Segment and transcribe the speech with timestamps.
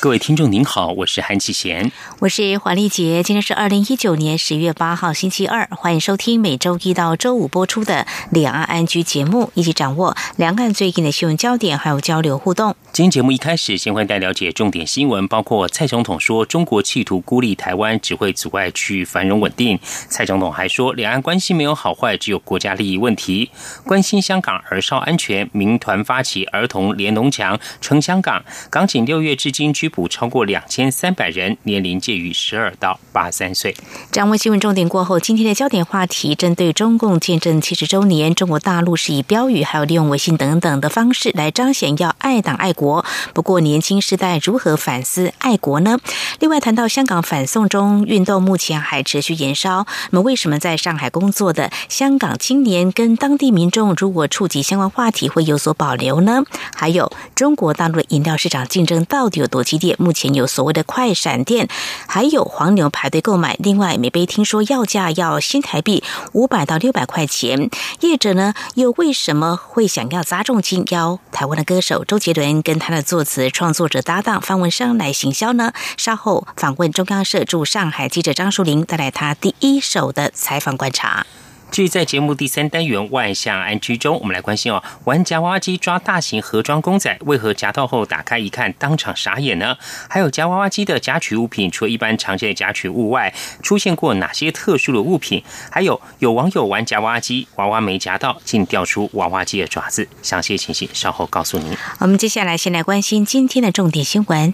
[0.00, 1.90] 各位听众您好，我是韩启贤，
[2.20, 3.20] 我是黄丽杰。
[3.24, 12.76] 今天是二零一九年十月八号星期二，欢迎收听每周一到周五播出的两岸安居节目，一起掌握两岸最近的新闻焦点，还有交流互动。
[12.92, 19.80] 今天节目一开始，先为大家了解重点新闻，包括蔡总统说中国企图孤立台湾，只会阻碍区域繁荣稳定。
[20.08, 23.50] 蔡总统还说，两岸关系没有好坏，只有国家利益问题。
[23.84, 33.74] 关心香港儿少安全，民团发起儿童联农墙，称香港港警六月至今拘捕超过两千三百人，年龄介于十二到八三岁。
[34.12, 43.04] 掌握新闻重点过后，今天的焦点话题针对中共建政七十周年，中国大陆是以标语还有利用微信等等的方式来彰显要爱党爱国。
[43.32, 45.98] 不过，年轻世代如何反思爱国呢？
[46.40, 56.42] 另外，谈到香港反送中运动目前还持续延烧，那么为什么在上海工作的香港青年跟当地民众如果触及相关话题会有所保留呢？
[56.74, 61.68] 还有，中国大陆的饮料市场竞争到底有多激目前有所谓的快闪店，
[62.06, 63.56] 还有黄牛排队购买。
[63.60, 75.72] 另外，每杯听说要价要新台币五百到六百块钱，业者呢又为什么会想要砸重金邀台湾的歌手周杰伦跟他的作词创作者搭档方文山来行销呢？
[75.96, 81.26] 稍后访问中央社驻上海记者张淑玲，带来他第一手的采访观察。
[81.70, 89.76] 至于在节目第三单元万象安居中，我们来关心哦，玩夹娃娃机抓大型盒装公仔，为何夹到后打开一看当场傻眼呢？
[90.08, 95.44] 还有夹娃娃机的夹取物品，除了一般常见的夹取物外，出现过哪些特殊的物品？
[95.70, 100.08] 还有有网友玩夹娃娃机，娃娃没夹到，竟掉出娃娃机的爪子。
[100.22, 101.76] 详细情形稍后告诉您。
[102.00, 104.52] 我们接下来先来关心今天的重点新闻，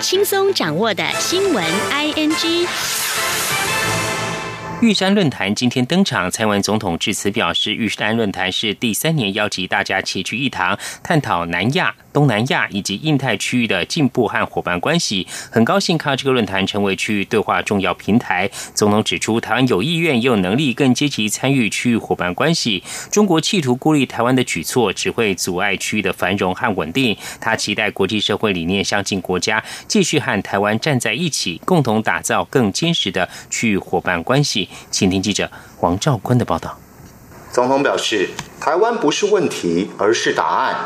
[0.00, 2.68] 轻松掌握的新闻 ING。
[4.80, 15.26] 玉山论坛今天登场，蔡文总统致辞表示，玉山论坛是第三年邀集大家齐聚一堂，探讨南亚、东南亚以及印太区域的进步和伙伴关系。
[15.50, 18.50] 很高兴看到这个论坛成为区域对话重要平台。
[18.74, 22.82] 总统指出，台湾有意愿也有能力更积极参与区域伙伴关系。
[23.10, 27.16] 中国企图孤立台湾的举措只会阻碍区域的繁荣和稳定。
[27.40, 34.68] 他期待国际社会理念相近国家继续和台湾站在一起，共同打造更坚实的区域伙伴关系。
[34.90, 36.78] 请听记者王兆坤的报道。
[37.52, 38.28] 总统表示，
[38.60, 40.76] 台湾不是问题，而是答案。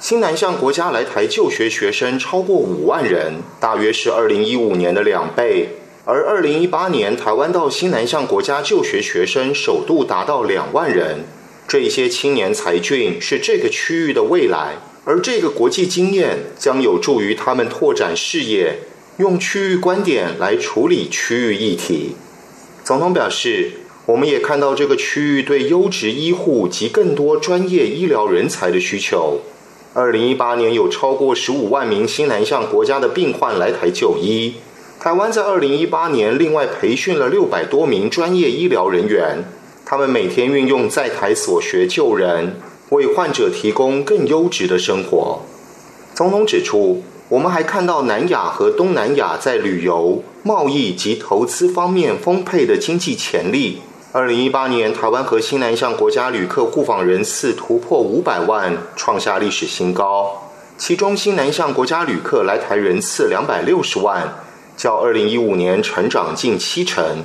[0.00, 5.70] 新南向国家来台就学学生超过五万人，大约是二零一五年的两倍。
[6.04, 11.24] 而二零一八年，台湾到新南向国家就学学生首度达到两万人。
[11.66, 18.78] 这些青年才俊是这个区域的未来，而这个国际经验将有助于他们拓展视野，
[19.16, 22.14] 用区域观点来处理区域议题。
[22.84, 23.72] 总统表示，
[24.06, 29.40] 我们也看到这个区域对优质医护及更多专业医疗人才的需求。
[30.00, 34.54] 二零一八年有超过十五万名新南向国家的病患来台就医。
[35.00, 39.42] 台湾在二零一八年另外培训了六百多名专业医疗人员，
[39.84, 42.60] 他们每天运用在台所学救人，
[42.90, 45.40] 为患者提供更优质的生活。
[46.14, 47.02] 总统指出。
[47.30, 53.82] 我们还看到南亚和东南亚在旅游、贸易及投资方面丰沛的经济潜力。
[54.10, 60.50] 二零一八年，台湾和新南向国家旅客互访人次突破五百万，创下历史新高。
[60.78, 64.38] 其中，新南向国家旅客来台人次两百六十万，
[64.78, 67.22] 较二零一五年成长近七成。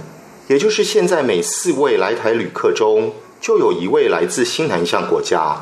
[0.50, 5.56] 也就是现在每四位来台旅客中，就有一位来自新南向国家。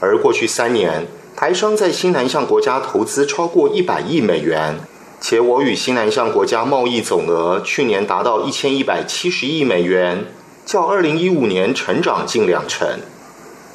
[0.00, 4.78] 而过去三年，台商在新南向国家投资超过一百亿美元，
[5.18, 10.26] 且我与新南向国家贸易总额去年达到一千一百七十亿美元，
[10.72, 12.88] 较二零一五年成长近两成。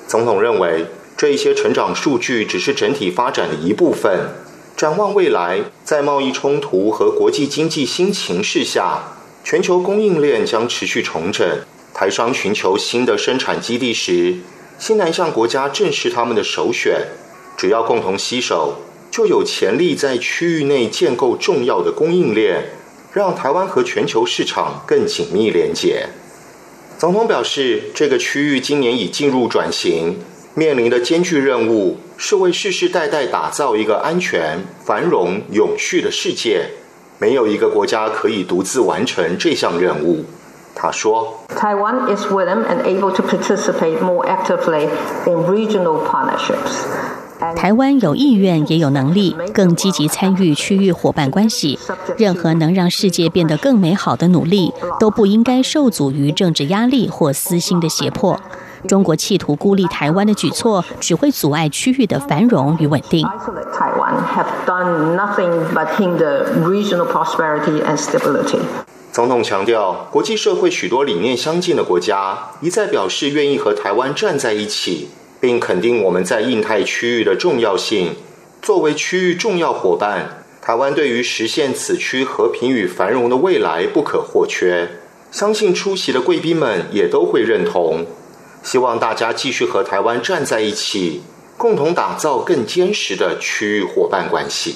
[0.08, 4.32] 总统认为，这一些成长数据只是整体发展的一部分。
[4.76, 11.48] 展望未来，在贸易冲突和国际经济新形势下，全球供应链将持续重整。
[11.94, 14.38] 台商寻求新的生产基地时，
[14.80, 17.10] 新南向国家正是他们的首选。
[17.56, 18.78] 只要共同携手，
[19.12, 22.72] 就有潜力在区域内建构重要的供应链，
[23.14, 26.08] 让台湾和全球市场更紧密连结。
[26.98, 30.18] 总统表示，这个区域今年已进入转型，
[30.56, 36.72] 面临的艰巨任务是为世世代代打造一个安全、繁荣、永续的世界。
[37.20, 40.26] 没有一个国家可以独自完成这项任务。
[40.74, 44.88] 他说：“Taiwan is willing and able to participate more actively
[45.28, 46.86] in regional partnerships.”
[47.56, 51.78] 台湾有意愿也有能力更积极参与区域伙伴关系。
[52.18, 58.40] 任何能让世界变得更美好的努力，都不应该受阻于政治压力或私心的胁迫。
[58.88, 63.28] 中国企图孤立台湾的举措，只会阻碍区域的繁荣与稳定。
[69.12, 75.08] 总统强调，国际社会许多理念相近的国家一再表示愿意和台湾站在一起。
[75.40, 78.16] 并肯定我们在印太区域的重要性。
[78.62, 84.90] 作为区域重要伙伴，台湾对于实现此区和平与繁荣的未来不可或缺。
[85.32, 88.06] 相信出席的贵宾们也都会认同。
[88.64, 91.22] 希望大家继续和台湾站在一起，
[91.58, 94.76] 共同打造更坚实的区域伙伴关系。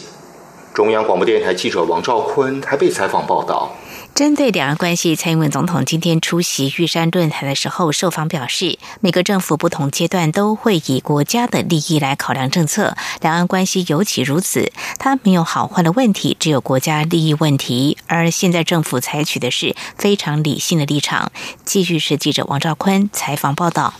[0.73, 3.75] 中央广播电台记者王兆坤台北采访报道。
[4.13, 14.71] 针对两岸关系，蔡英文总统今天出席玉山论坛的时候，受访表示，每个政府不同阶段都会以国家的利益来考量政策，两岸关系尤其如此。
[14.99, 17.97] 他没有好坏的问题，只有国家利益问题。
[18.07, 21.31] 而现在政府采取的是非常理性的立场。
[21.63, 23.93] 继续是记者王兆坤采访报道。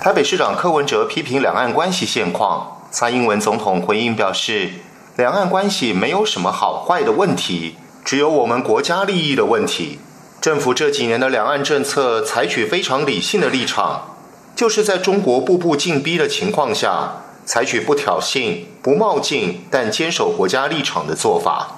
[0.00, 4.72] 台北市长柯文哲批评两岸关系现况，蔡英文总统回应表示，
[5.16, 7.76] 两岸关系没有什么好坏的问题。
[8.04, 9.98] 只有我们国家利益的问题。
[10.40, 14.16] 政府这几年的两岸政策采取非常理性的立场，
[14.56, 21.76] 就是在中国步步进逼的情况下，采取不挑衅、不冒进，但坚守国家立场的做法。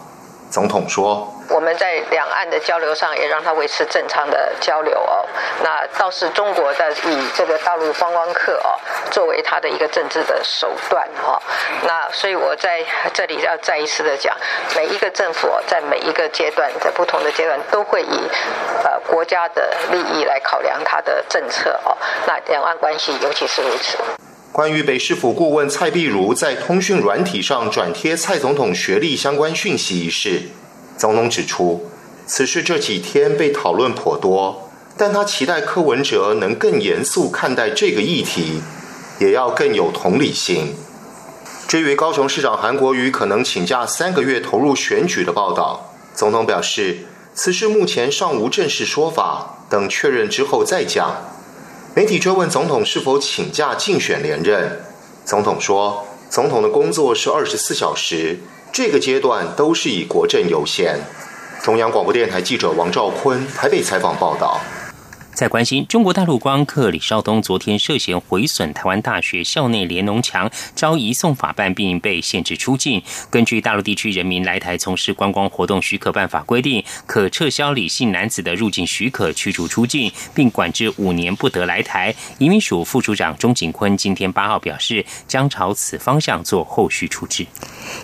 [0.51, 1.34] 总统说。
[1.49, 5.27] 我们在两岸的交流上也让它维持正常的交流哦。
[5.63, 8.79] 那倒是中国的以这个大陆观光客哦
[9.11, 11.41] 作为它的一个政治的手段哈。
[11.87, 14.37] 那所以我在这里要再一次的讲，
[14.75, 18.21] 每一个政府在每一个阶段，在不同的阶段都会以
[18.83, 21.97] 呃国家的利益来考量它的政策哦。
[22.27, 23.99] 那两岸关系尤其是如此。
[24.51, 30.43] 关于北市府顾问蔡碧如在通讯软体上转贴蔡总统学历相关讯息一事。
[30.97, 31.87] 总统指出，
[32.27, 38.63] 此事这几天被讨论颇多，但他期待柯文哲能更严肃看待这个议题，
[39.19, 40.75] 也要更有同理心。
[41.67, 46.99] 至于高雄市长韩国瑜可能请假三个月投入选举的报道，总统表示，
[47.35, 51.17] 此事目前尚无正式说法，等确认之后再讲。
[51.95, 54.81] 媒体追问总统是否请假竞选连任，
[55.25, 58.39] 总统说，总统的工作是二十四小时。
[58.75, 60.99] 这个阶段都是以国政优先。
[61.63, 64.61] 中央广播电台记者王兆坤台北采访报道。
[65.35, 73.03] 在关心中国大陆光客李少东昨天涉嫌毁损台湾大学校内连农墙，遭移送法办并被限制出境。
[73.31, 82.15] 根据大陆地区人民来台从事观光活动许可办法规定，可撤销李姓男子的入境许可，驱逐出境，并管制五年不得来台。
[82.39, 87.47] 移民署副署长钟景坤今天八号表示，将朝此方向做后续处置。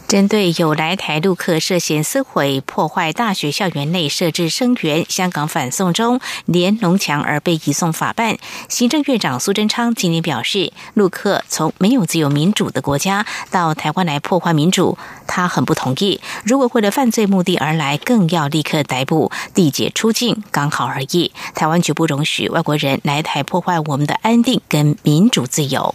[0.08, 7.19] 针对有来台陆客涉嫌撕毁、破坏大学校园内设置生源香港反送中连农墙。
[7.22, 8.36] 而被移送法办，
[8.68, 14.96] 行政院长苏贞昌今天表示，陆克从没有自由民主的国家到台湾来破坏民主，
[15.26, 16.20] 他很不同意。
[16.44, 21.32] 如果为了犯罪目的而来，更要立刻逮捕、缔结出境，刚好而已。
[21.54, 25.94] 台湾绝不容许外国人来台破坏我们的安定跟民主自由。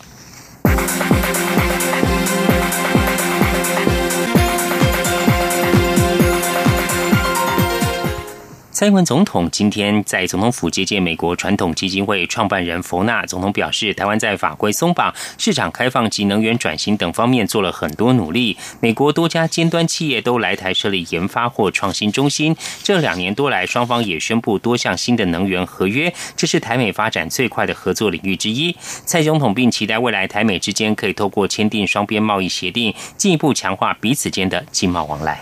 [8.76, 13.26] 蔡英文总统今天在总统府接见美国传统基金会创办人佛纳。
[13.26, 18.58] 总统表示，台湾在法规松绑、市场开放及能源转型等方面做了很多努力。
[18.82, 22.54] 美国多家尖端企业都来台设立研发或创新中心。
[22.84, 28.76] 这两年多来，双方也宣布多项新的能源合约，这是台美发展最快的合作领域之一。
[29.06, 35.40] 蔡总统并期待未来台美之间可以透过签订双边贸易协定，进一步强化彼此间的经贸往来。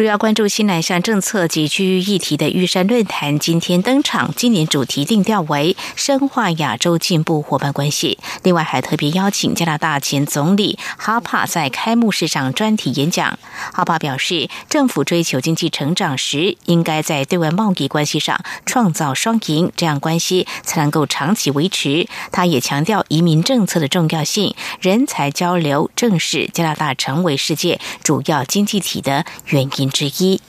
[0.00, 8.18] 主要关注新南向政策及区域议题的玉山论坛今天登场，今年主题定调为深化亚洲进步伙伴关系。
[8.42, 13.38] 另外还特别邀请加拿大前总理哈帕在开幕式上专题演讲。
[13.74, 22.08] 哈帕表示，政府追求经济成长时，应该在对外贸易关系上创造双赢，这样关系才能够长期维持。
[22.32, 29.89] 他也强调移民政策的重要性，人才交流正是加拿大成为世界主要经济体的原因。
[29.90, 30.40] 之一。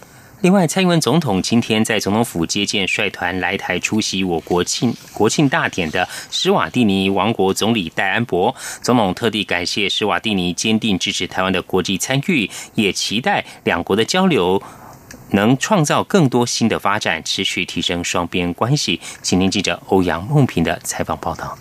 [0.42, 8.56] 另外，蔡英文总统今天在总统府接见率团来台出席我国庆国庆大典的施瓦蒂尼王国总理戴安博。
[8.82, 14.62] 总统特地感谢施瓦蒂尼坚定支持台湾的国际参与，也期待两国的交流。
[15.34, 19.00] 能创造更多新的发展，持续提升双边关系。
[19.22, 21.58] 请听记者欧阳梦平的采访报道。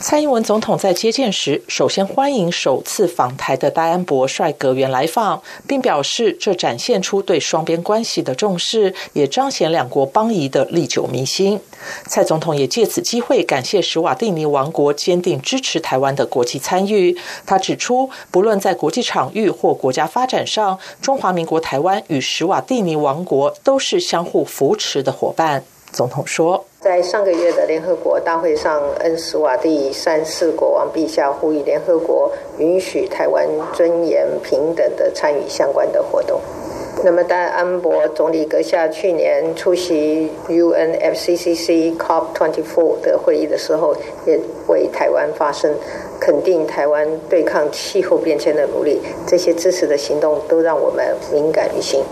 [0.00, 11.58] 蔡英文总统在接见时，首先欢迎首次访台的戴安博率阁员来访，并表示这展现出对双边关系的重视，也彰显两国邦谊的历久弥新。
[12.06, 17.18] 蔡总统也借此机会感谢史瓦蒂尼王国坚定支持台湾的国际参与。
[17.44, 25.64] 他指出，不论在国际场域或国家发展上，中华民国台湾与史瓦蒂尼王国都是相互扶持的伙伴。
[25.90, 26.67] 总统说。
[26.80, 33.44] 在上个月的联合国大会上，恩斯瓦蒂三世国王陛下呼吁联合国允许台湾
[33.74, 36.40] 尊严平等的参与相关的活动。
[37.02, 45.74] 那么，在安博总理阁下去年出席 UNFCCC COP24 的会议的时候，也为台湾发声，
[46.20, 52.04] 肯定台湾对抗气候变迁的努力，这些支持的行动都让我们敏感于心。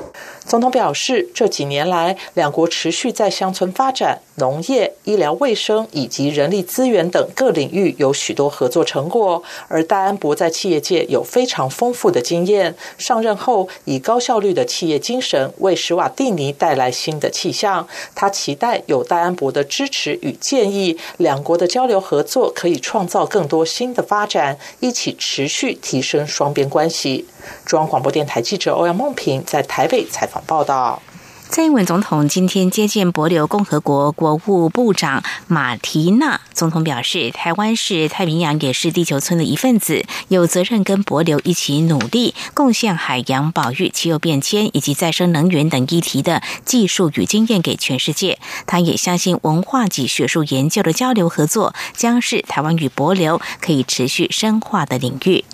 [0.44, 9.43] 总统表示，这几年来，两国持续在乡村发展、农业、医疗卫生以及人力资源等各领域有许多合作成果。
[9.69, 17.87] 而戴安博在企业界有非常丰富的经验，上任后以高效率的企业精神为史瓦蒂尼带来新的气象。
[18.14, 27.26] 他期待有戴安博的支持与建议，两国的交流合作可以创造更多新的发展，一起持续提升双边关系。
[27.64, 31.00] 中央广播电台记者欧阳梦平在台北采访报道。
[31.49, 36.41] 蔡英文总统今天接见博流共和国国务部长马提娜。
[36.53, 48.38] 总统表示，台湾是太平洋也是地球村的一份子，有责任跟博流一起努力，贡献海洋保育、气候变迁以及再生能源等议题的技术与经验给全世界。
[48.67, 55.45] 他也相信，文化及学术研究的交流合作将是台湾与博流可以持续深化的领域。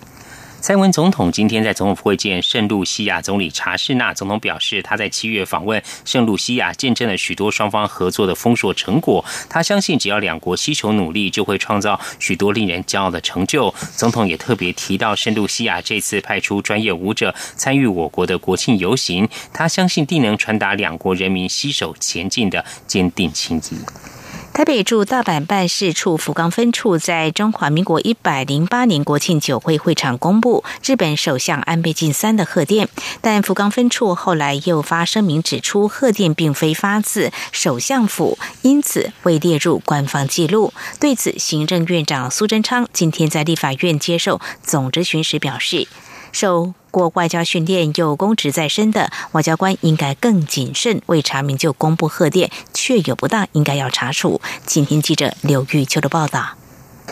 [0.62, 4.14] 蔡文总统今天在总统府会见圣露西亚总理查士纳。
[4.14, 9.25] 总统表示，他在七月访问圣露西亚，见证了许多双方合作的丰硕成果。
[9.50, 13.75] 他相信，只要两国携手努力，就会创造许多令人骄傲的成就。
[13.97, 24.22] 总统也特别提到，圣露西亚这次派出专业舞者参与我国的国庆游行，他相信定能传达两国人民携手前进的坚定情谊。
[24.53, 32.87] 台北驻大阪办事处福冈分处在中华民国一百零八年国庆酒会会场公布日本首相安倍晋三的贺电，
[33.23, 40.75] 但福冈分处后来又发声明指出，贺电并非发自首相府，因此未列入官方记录。
[41.01, 45.89] 对此，行政院长苏贞昌今天在立法院接受总执询时表示，
[46.31, 46.75] 受。
[46.93, 54.41] 过外交训练有公职在身的外交官应该更谨慎，未查明就公布贺电，确有不当，应该要查处。
[54.65, 56.62] 请听记者刘玉秋的报道。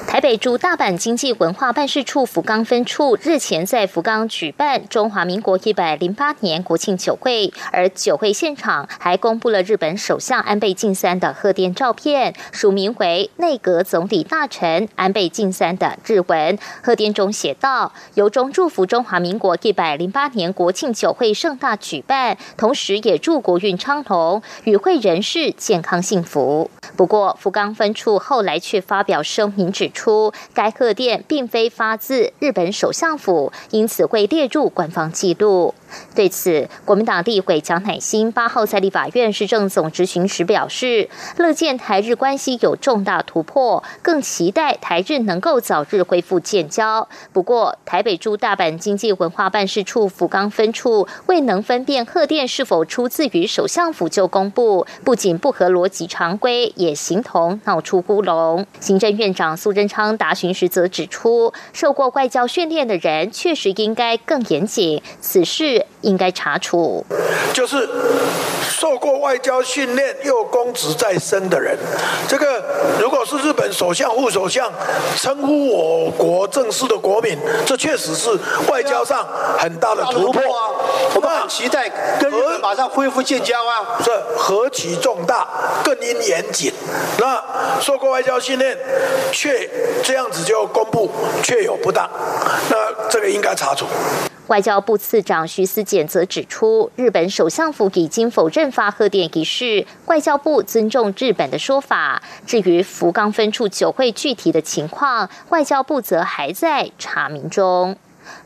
[0.07, 16.59] 台北驻大阪经济文化办事处福冈分处日前在福冈举办中华民国一百零八年国庆酒会，而酒会现场还公布了日本首相安倍晋三的贺电照片，署名为内阁总理大臣安倍晋三的日文。
[16.83, 29.71] 贺电中写道：“由衷祝福中华民国一百零八年国庆酒会盛大举办，同时也祝国运昌隆，与会人士健康幸福。”不过，福冈分处后来却发表声明。
[29.71, 35.75] 指出，该贺电并非发自日本首相府，因此会列入官方记录。
[36.15, 47.09] 对此，国民党立委蒋乃新八号在立法院市政总执行时表示，乐见台日关系有重大突破，更期待台日能够早日恢复建交。
[47.33, 58.67] 不过，台北驻大阪经济文化办事处福冈分处未能分辨贺电是否出自于首相府就公布，不仅不合逻辑常规，也形同闹出乌龙。
[58.81, 65.80] 行政院长苏贞昌答询时则指出，受过外交训练的人确实应该更严谨，此事。
[66.03, 67.05] 应该查处，
[67.53, 67.89] 就是
[68.63, 71.77] 受过外交训练又公职在身的人。
[72.27, 72.63] 这个
[73.01, 74.71] 如果是日本首相、副首相
[75.17, 78.31] 称呼我国正式的国民，这确实是
[78.69, 79.27] 外交上
[79.59, 80.71] 很大的突破啊！
[81.15, 83.99] 我们很期待跟日本马上恢复建交啊！
[84.05, 85.47] 这何其重大，
[85.85, 86.73] 更应严谨。
[87.19, 87.43] 那
[87.81, 88.77] 受过外交训练
[89.33, 89.69] 却
[90.03, 91.11] 这样子就公布，
[91.43, 92.09] 确有不当，
[92.71, 93.87] 那这个应该查处。
[94.51, 102.21] 外交部次长徐思俭则指出，日本首相府已经否认发贺电一事，外交部尊重日本的说法。
[102.45, 107.97] 至于福冈分处酒会具体的情况，外交部则还在查明中。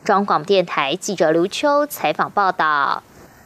[0.03, 3.01] 中广电台记者刘秋采访报道。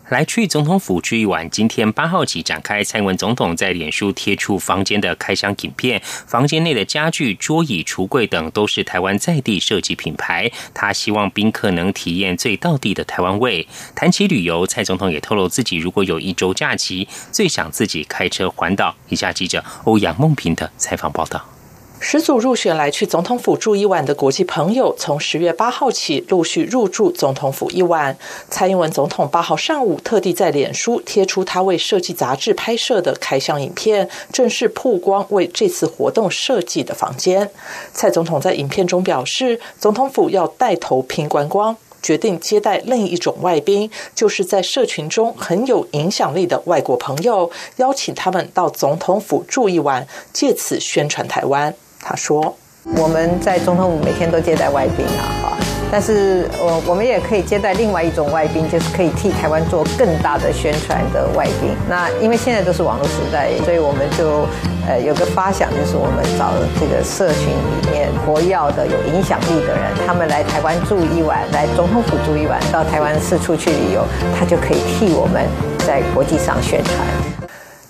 [0.10, 2.84] 来去总统府住一晚，今天八号起展开。
[2.84, 10.52] 蔡英文总统在脸书贴出房间的开箱影片，房间内的家具、桌椅、橱柜等都是台湾在地设计品牌。
[10.74, 13.68] 他希望宾客能体验最到地的台湾味。
[13.94, 18.96] 谈起旅游，蔡总统也透露自己如果有一周假期，最想自己开车环岛。
[19.10, 21.59] 以下记者欧阳梦平的采访报道。
[22.02, 28.18] 十组入选来去总统府住一晚的国际朋友，从十月八号起陆续入住总统府一晚。
[28.50, 37.52] 蔡英文总统八号上午特地在脸书贴出他为设计杂志拍摄的开箱影片，正式曝光为这次活动设计的房间。
[37.94, 51.76] 蔡总统在影片中表示，总统府要带头拼观光，决定接待另一种外宾，就是在社群中很有影响力的外国朋友，邀请他们到总统府住一晚，借此宣传台湾。
[52.02, 52.56] 他说
[52.98, 55.58] ：“我们在总统府每天都接待外宾啊，哈，
[55.92, 61.76] 但是我我们也可以接待另外一种外宾，就是可以替台湾做更大的宣传的外宾。
[61.90, 64.48] 那因为现在都是网络时代，所以我们就
[64.88, 74.04] 呃有个发想，就是我们找这个社群里面活跃的、有影响力的人，他们来台湾住一晚，来总统府住一晚，到台湾四处去旅游，
[74.40, 75.46] 他就可以替我们
[75.86, 76.96] 在国际上宣传。”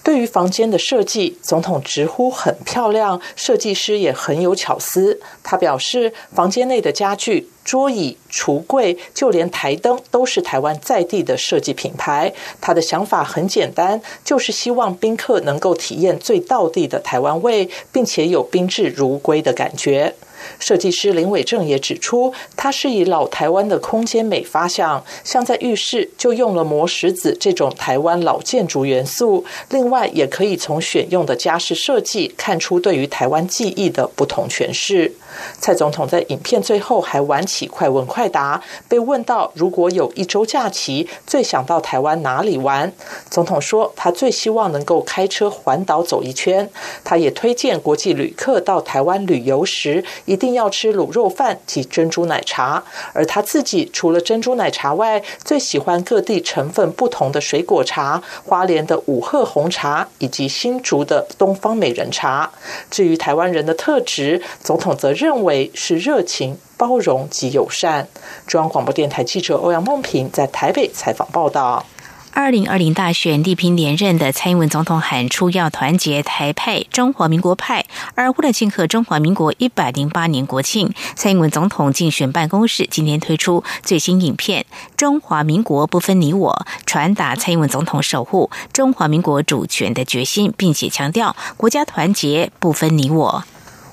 [0.04, 5.20] 对于房间的设计，总统直呼很漂亮，设计师也很有巧思。
[5.44, 12.34] 他表示，房间内的家具、桌椅、橱柜，就连台灯都是台湾在地的设计品牌。
[12.60, 20.16] 他的想法很简单，就是希望宾客能够体验最道地的台湾味，并且有宾至如归的感觉。
[20.58, 29.46] 设计师林伟正也指出，他是以老台湾的空间美发想，像在浴室就用了磨石子这种台湾老建筑元素。
[29.70, 35.14] 另外，也可以从选用的家饰设计看出对于台湾记忆的不同诠释。
[35.60, 42.92] 蔡总统在影片最后还玩起快问快答，被问到如果有一周假期，最想到台湾哪里玩？
[43.30, 46.68] 总统说，他最希望能够开车环岛走一圈。
[47.04, 50.04] 他也推荐国际旅客到台湾旅游时。
[50.26, 62.50] 一定要吃卤肉饭及珍珠奶茶，而他自己除了珍珠奶茶外，最喜欢各地成分不同的水果茶，花莲的五鹤红茶以及新竹的东方美人茶。
[62.90, 68.08] 至于台湾人的特质，总统则认为是热情、包容及友善。
[68.48, 71.86] 中央广播电台记者欧阳梦平在台北采访报道。
[72.32, 84.66] 二零二零大选力拼连任的蔡英文总统喊出要团结台派、中华民国派，而为了庆贺中华民国一百零八年国庆，蔡英文总统竞选办公室今天推出最新影片
[84.96, 93.44] 《中华民国不分你我》，传达蔡英文总统守护中华民国主权的决心，并且强调国家团结不分你我。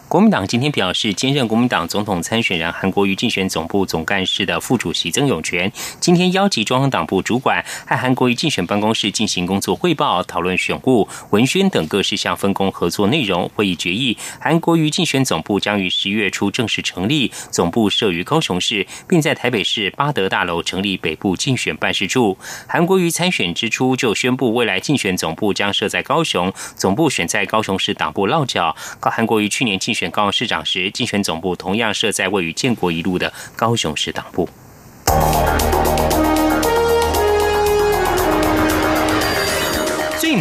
[0.08, 13.50] 国民党今天表示，兼任国民党总统参选人韩国瑜竞选总部总干事的副主席曾永权，今天邀集中央党部主管和韩国瑜竞选办公室进行工作汇报，讨论选务、文宣等各事项分工合作内容。
[13.56, 22.38] 会议决议，韩国瑜竞选总部将于十一月初正式成立，总部设于高雄市，并在台北市八德大楼成立北部竞选办事处。
[22.68, 28.76] 韩国瑜参选之初就宣布，未来竞选总部将设在高雄，总部选在高雄市党部落脚。
[29.00, 34.46] 高韩国瑜去年竞选高雄市长时，竞选总部同样设在位于建国一路的高雄市党部。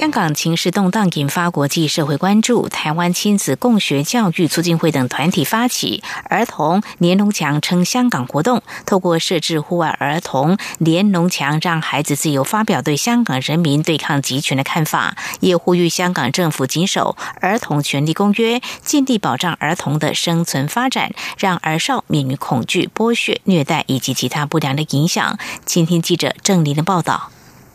[0.00, 2.70] 香港情势动荡，引发国际社会关注。
[2.70, 25.38] 台湾亲子共学教育促进会等团体发起儿童年农墙撑香港活动，透过设置户外儿童年农墙，让孩子自由发表对香港人民对抗集权的看法，也呼吁香港政府谨守《儿童权利公约》，尽力保障儿童的生存发展，让儿少免于恐惧、剥削、虐待以及其他不良的影响。
[25.66, 27.30] 请听记者郑林的报道。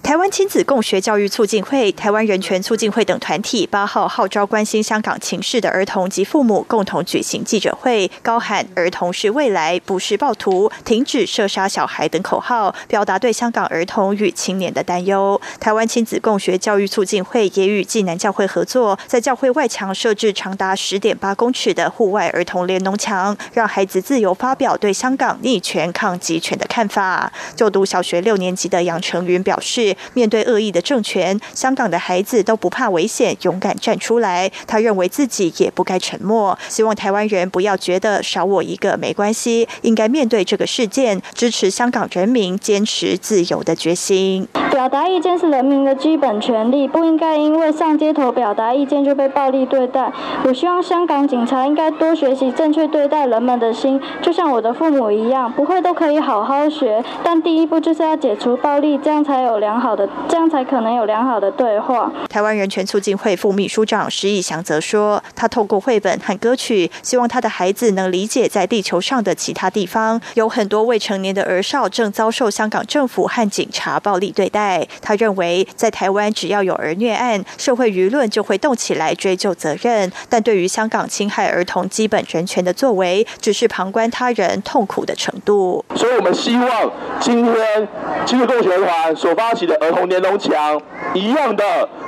[0.06, 15.41] 台湾亲子共学教育促进会、台湾人权促进会等团体八号号召关心香港情势的儿童及父母共同举行记者会，高喊“儿童是未来，不是暴徒，停止射杀小孩”等口号，表达对香港儿童与青年的担忧。
[15.60, 27.34] 台湾亲子共学教育促进会也与济南教会合作，在教会外墙设置长达十点八公尺的户外儿童联农墙，让孩子自由发表对香港逆权抗集权的看法。
[27.56, 29.95] 就读小学六年级的杨成云表示。
[30.14, 34.52] 面对恶意的政权，香港的孩子都不怕危险，勇敢站出来。
[34.68, 44.48] 他认为自己也不该沉默，希望台湾人不要觉得少我一个没关系，应该面对这个事件，支持香港人民坚持自由的决心。
[44.72, 50.12] 表达意见是人民的基本权利，不应该因为上街头表达意见就被暴力对待。
[50.44, 59.86] 我希望香港警察应该多学习正确对待人们的心，就像我的父母一样，不会都可以好好学，但第一步就是要解除暴力，这样才有良好。
[59.86, 62.12] 好的，这样才可能有良好的对话。
[62.28, 74.88] 台湾人权促进会副秘书长石义祥则说，他透过绘本和歌曲，希望他的孩子能理解，在地球上的其他地方，有很多未成年的儿少正遭受香港政府和警察暴力对待。
[75.04, 80.12] 他认为，在台湾只要有儿虐案，社会舆论就会动起来追究责任。
[80.28, 85.86] 但对于香港侵害儿童基本人权的作为，只是旁观他人痛苦的程度。
[85.96, 87.88] 所以我们希望今天
[88.26, 89.75] 亲子共学团所发起的。
[89.75, 90.82] 儿童年龙墙
[91.13, 91.63] 一样的，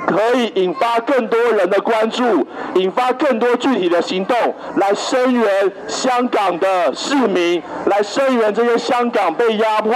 [0.06, 4.36] 可以引发更多人的关注，引发更多具体的行动，
[4.76, 9.94] 来声援香港的市民，来声援这些香港被压迫、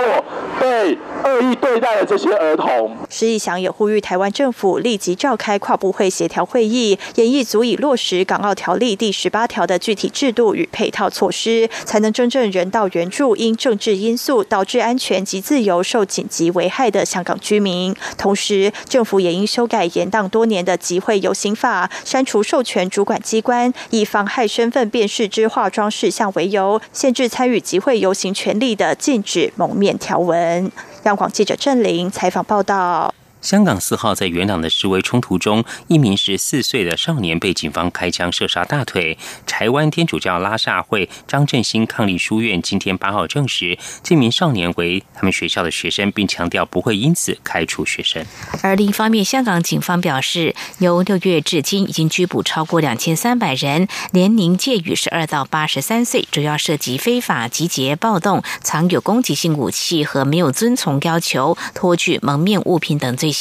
[0.61, 2.97] 被恶意对待了这些儿童。
[3.09, 17.95] 施义祥也呼吁台湾政府立即召开跨部会协调会议，演绎足以落实《港澳条例》第十八条的具体制度与配套措施，才能真正人道援助因政治因素导致安全及自由受紧急危害的香港居民。
[18.17, 30.71] 同时，政府也应修改延宕多年的集会游行法，删除授权主管机关以妨害身份辨识之化妆事项为由，限制参与集会游行权利的禁止蒙面条文。
[31.05, 33.13] 央广记者郑玲采访报道。
[33.43, 39.19] 香港四号在元朗的示威冲突中，一名十四岁的少年被警方开枪射杀大腿。
[39.45, 48.25] 台湾天主教拉萨会张振兴抗力书院今天八号证实，这名少年为他们学校的学生，并强调不会因此开除学生。
[48.63, 63.32] 而另一方面，香港警方表示，由六月至今已经拘捕超过两千三百人，年龄介于十二到八十三岁，主要涉及非法集结、暴动、藏有攻击性武器和没有遵从要求脱去蒙面物品等罪。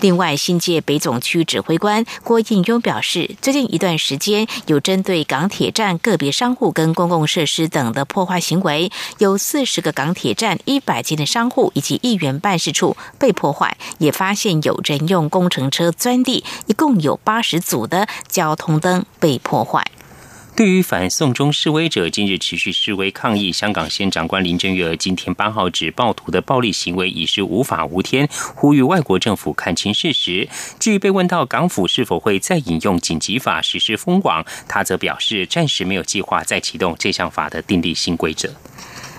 [0.00, 19.84] 另外，新界北总区指挥官郭应庸表示，最近一段时间有针对港铁站个别商户跟公共设施等的破坏行为，有四十个港铁站一百间的商户以及议员办事处被破坏，也发现有人用工程车钻地，一共有八十组的交通灯被破坏。
[20.56, 30.46] 对于反送中示威者今日持续示威抗议，香港县长官林郑月娥今天八号指暴徒的暴力行为已是无法无天，呼吁外国政府看清事实。
[30.78, 38.52] 至于被问到港府是否会再引用紧急法实施封网，他则表示暂时没有计划再启动这项法的订立新规则。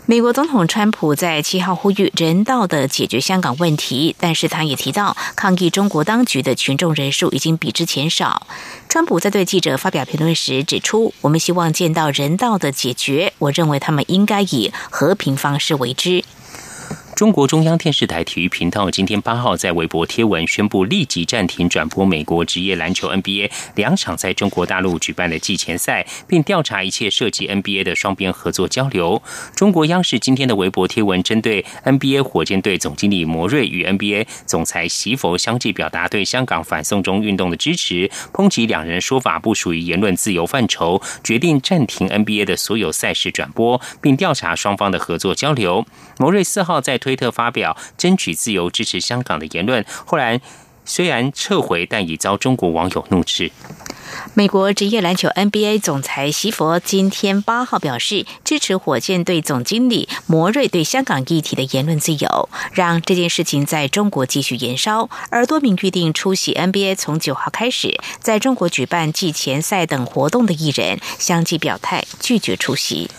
[0.08, 8.48] 美国总统川普在七号呼吁人道的解决香港问题，但是他也提到抗议中国当局的群众人数已经比之前少。
[8.90, 16.24] 川普在对记者发表评论时指出：“我们希望见到人道的解决，我认为他们应该以和平方式为之。”
[17.22, 29.22] 中国中央电视台体育频道今天八号在微博贴文宣布，立即暂停转播美国职业篮球 NBA 两场在中国大陆举办的季前赛，并调查一切涉及 NBA 的双边合作交流。
[29.56, 45.86] 中国央视今天的微博贴文针对 NBA 火箭队总经理摩瑞与 NBA 总裁席佛相继表达对香港反送中运动的支持，抨击两人说法不属于言论自由范畴，决定暂停 NBA 的所有赛事转播，并调查双方的合作交流。
[46.18, 47.11] 摩瑞四号在推。
[47.12, 50.39] 推特发表争取自由、支持香港的言论，后来
[50.86, 53.52] 虽然撤回，但已遭中国网友怒斥。
[54.34, 65.10] 美国职业篮球 NBA 总裁席佛今天八号表示，支持火箭队总经理摩瑞对香港议题的言论自由，让这件事情在中国继续延烧。
[65.30, 73.10] 而多名预定出席 NBA 从九号开始在中国举办季前赛等活动的艺人，相继表态拒绝出席。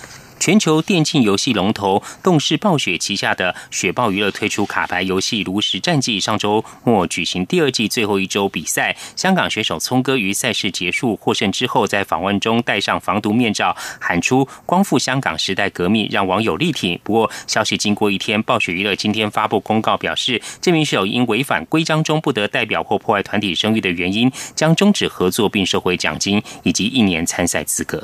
[0.42, 8.96] 全球电竞游戏龙头动视暴雪旗下的雪豹娱乐推出卡牌游戏《炉石战记》，上周末举行第二季最后一周比赛。
[9.14, 16.98] 香港选手聪哥于赛事结束获胜之后，在访问中戴上防毒面罩，喊出“光复香港时代革命”，让网友力挺。
[17.04, 28.02] 不过，消息经过一天，暴雪娱乐今天发布公告表示，这名选手因违反规章中不得代表或破坏团体声誉的原因，将终止合作并收回奖金以及一年参赛资格。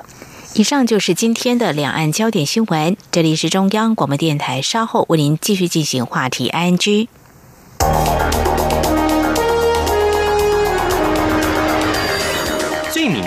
[0.59, 2.97] 以上就是今天的两岸焦点新闻。
[3.12, 6.49] 这里是中央广播电台，稍后为您继续进行话题。
[6.49, 7.09] I N G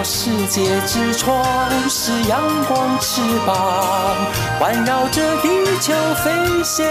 [0.00, 1.44] 打开了世界之窗；
[1.86, 4.16] 是阳光，翅膀
[4.58, 5.92] 环绕着地球
[6.24, 6.86] 飞翔。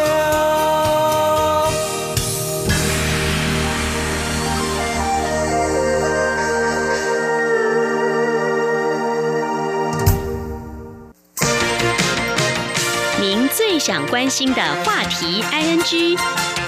[13.19, 16.58] 您最想关心的话题，ING。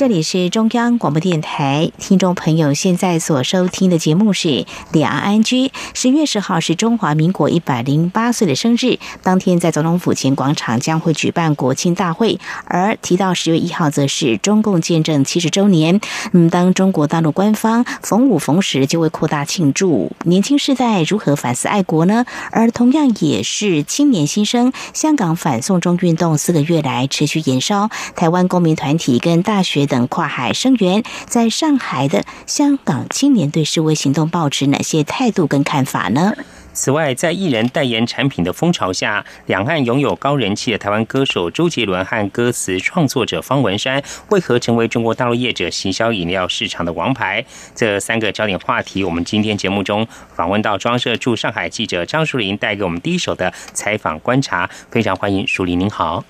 [0.00, 4.48] 这里是中央广播电台，听众朋友现在所收听的节目是
[4.92, 5.66] 《两岸安居》。
[5.92, 12.40] 十月十号是中华民国一百零八岁的生日，当天在总统府前广场将会举办国庆大会。
[12.64, 16.00] 而提到十月一号，则是中共建政七十周年。
[16.32, 22.24] 嗯，当中国大陆官方逢五逢十就会扩大庆祝，年轻世代如何反思爱国呢？
[22.52, 29.86] 而同样也是青年新生，香港反送中运动四个月来持续延烧，台湾公民团体跟大学。
[29.90, 36.32] 等跨海声援，在上海的香港青年对示威行动抱持哪些态度跟看法呢？
[36.72, 47.44] 此外，在艺人代言产品的风潮下，两岸拥有高人气的台湾歌手周杰伦和歌词创作者方文山，为何成为中国大陆业者行销饮料市场的王牌？
[47.74, 54.70] 这三个焦点话题，我们今天节目中访问到装社驻上海记者张淑玲，带给我们第一手的采访观察。
[54.90, 56.24] 非常欢迎淑玲，您好。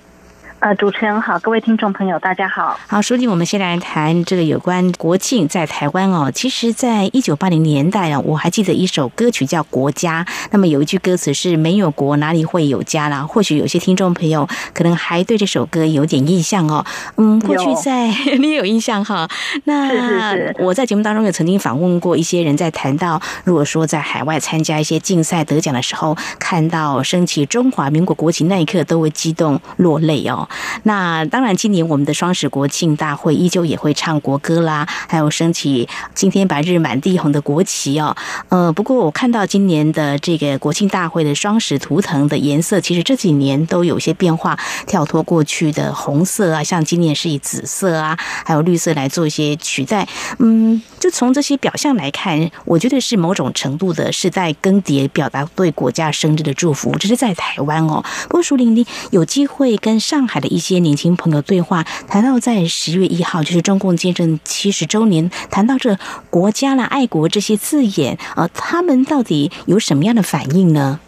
[0.61, 2.79] 呃，主持人好，各位听众朋友，大家好。
[2.85, 6.29] 好，书记，我们先来谈这个有关国庆在台湾哦。
[6.31, 13.23] 其实，在一九八零年代啊，我还记得一首歌曲叫《国家》，那么有一句歌词是“没有国，哪里会有家”啦。
[13.23, 16.85] 或许有些听众朋友可能还对这首歌有点印象哦。
[17.17, 19.27] 嗯，过去在 你也有印象哈。
[19.63, 30.47] 那我在节目当中也曾经访问过一些人，在谈到如果说在海外参加一些竞赛得奖的时候，看到升起中华民国国旗那一刻，都会激动落泪哦。
[30.83, 38.15] 那当然，今年我们的双十国庆大会依旧也会唱国歌啦，还有升起今天白日满地红的国旗哦。
[38.49, 50.05] 呃，不过我看到今年的这个国庆大会的双十图腾的颜色，其实这几年都有些变化，跳脱过去的红色啊，像今年是以紫色啊，还有绿色来做一些取代。
[50.39, 56.93] 嗯，就从这些表象来看，我觉得是某种程度的世代更迭，表达对国家生日的祝福。
[56.99, 58.03] 这是在台湾哦。
[58.27, 60.40] 不过，树林里有机会跟上海。
[60.41, 65.97] 的一些年轻朋友对话，谈到在十月一号，就是中共建政七十周年，谈到这
[66.29, 70.99] 国家啦、爱国这些字眼，呃，他们到底有什么样的反应呢？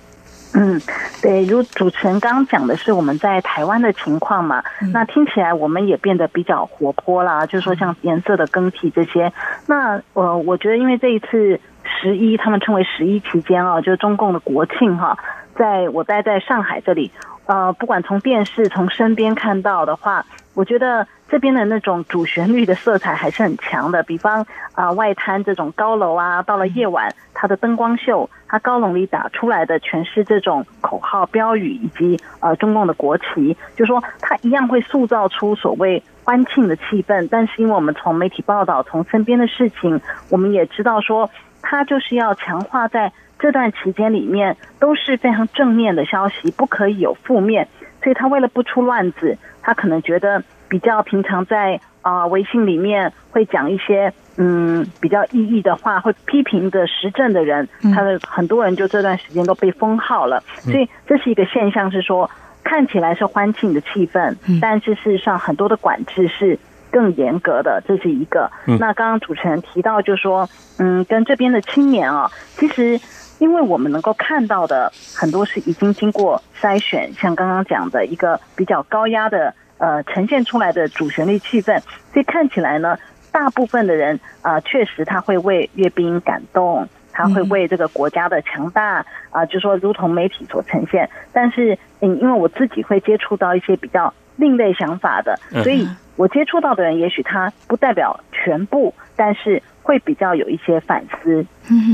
[0.55, 0.79] 嗯，
[1.19, 9.33] 对，如主持人刚刚讲的是我们在台湾的情况嘛，那听起来我们也变得比较活泼啦，就是说像颜色的更替这些。
[9.65, 11.59] 那呃，我觉得因为这一次
[11.99, 15.17] 十一，他们称为十一期间啊，就是中共的国庆哈，
[15.55, 17.11] 在我待在上海这里。
[17.45, 37.27] 呃，不管从电视、从身边看到的话，我觉得这边的那种主旋律的色彩还是很强的，比方啊外滩这种高楼啊，到了夜晚它的灯光秀，它高楼里打出来的全是这种口号标语以及呃中共的国旗，就说它一样会塑造出所谓欢庆的气氛。
[37.29, 41.29] 但是因为我们从媒体报道，从身边的事情，我们也知道说，
[41.61, 43.11] 它就是要强化在
[43.43, 47.67] 这段期间里面都是非常正面的消息，不可以有负面。
[48.01, 60.41] 所以他为了不出乱子，他可能觉得比较平常在啊微信里面会讲一些嗯比较异议的话，会批评的时政的人，他的很多人就这段时间都被封号了。
[60.59, 62.31] 所以这是一个现象，是说
[62.63, 66.57] 看起来是欢庆的气氛，但是事实上很多的管制是
[66.89, 68.49] 更严格的，这是一个。
[68.79, 72.97] 那刚刚主持人提到，就说嗯跟这边的青年啊，其实。
[73.43, 81.77] 因为我们能够看到的很多是已经经过筛选，像刚刚讲的一个比较高压的呃呈现出来的主旋律气氛，
[82.13, 82.97] 所以看起来呢，
[83.33, 91.09] 大部分的人啊，确实他会为阅兵感动，他会为这个国家的强大啊，就说如同媒体所呈现。
[91.33, 99.61] 但是嗯，因为我自己会接触到一些比较另类想法的，所以我接触到的人，也许他不代表全部，但是。
[99.85, 101.45] 会比较有一些反思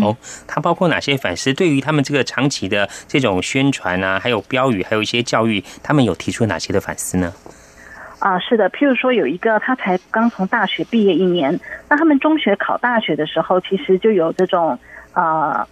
[0.04, 1.52] 哦，它包括哪些反思？
[1.52, 7.34] 对于他们这个长期的这种宣传啊，还有标语，还有一些教育，他们有提出哪些的反思呢？
[8.20, 14.78] 啊，是的，譬如说有一个他才刚从大学毕业一年，那他们中学考大学的时候，其实就有这种
[15.14, 15.68] 啊，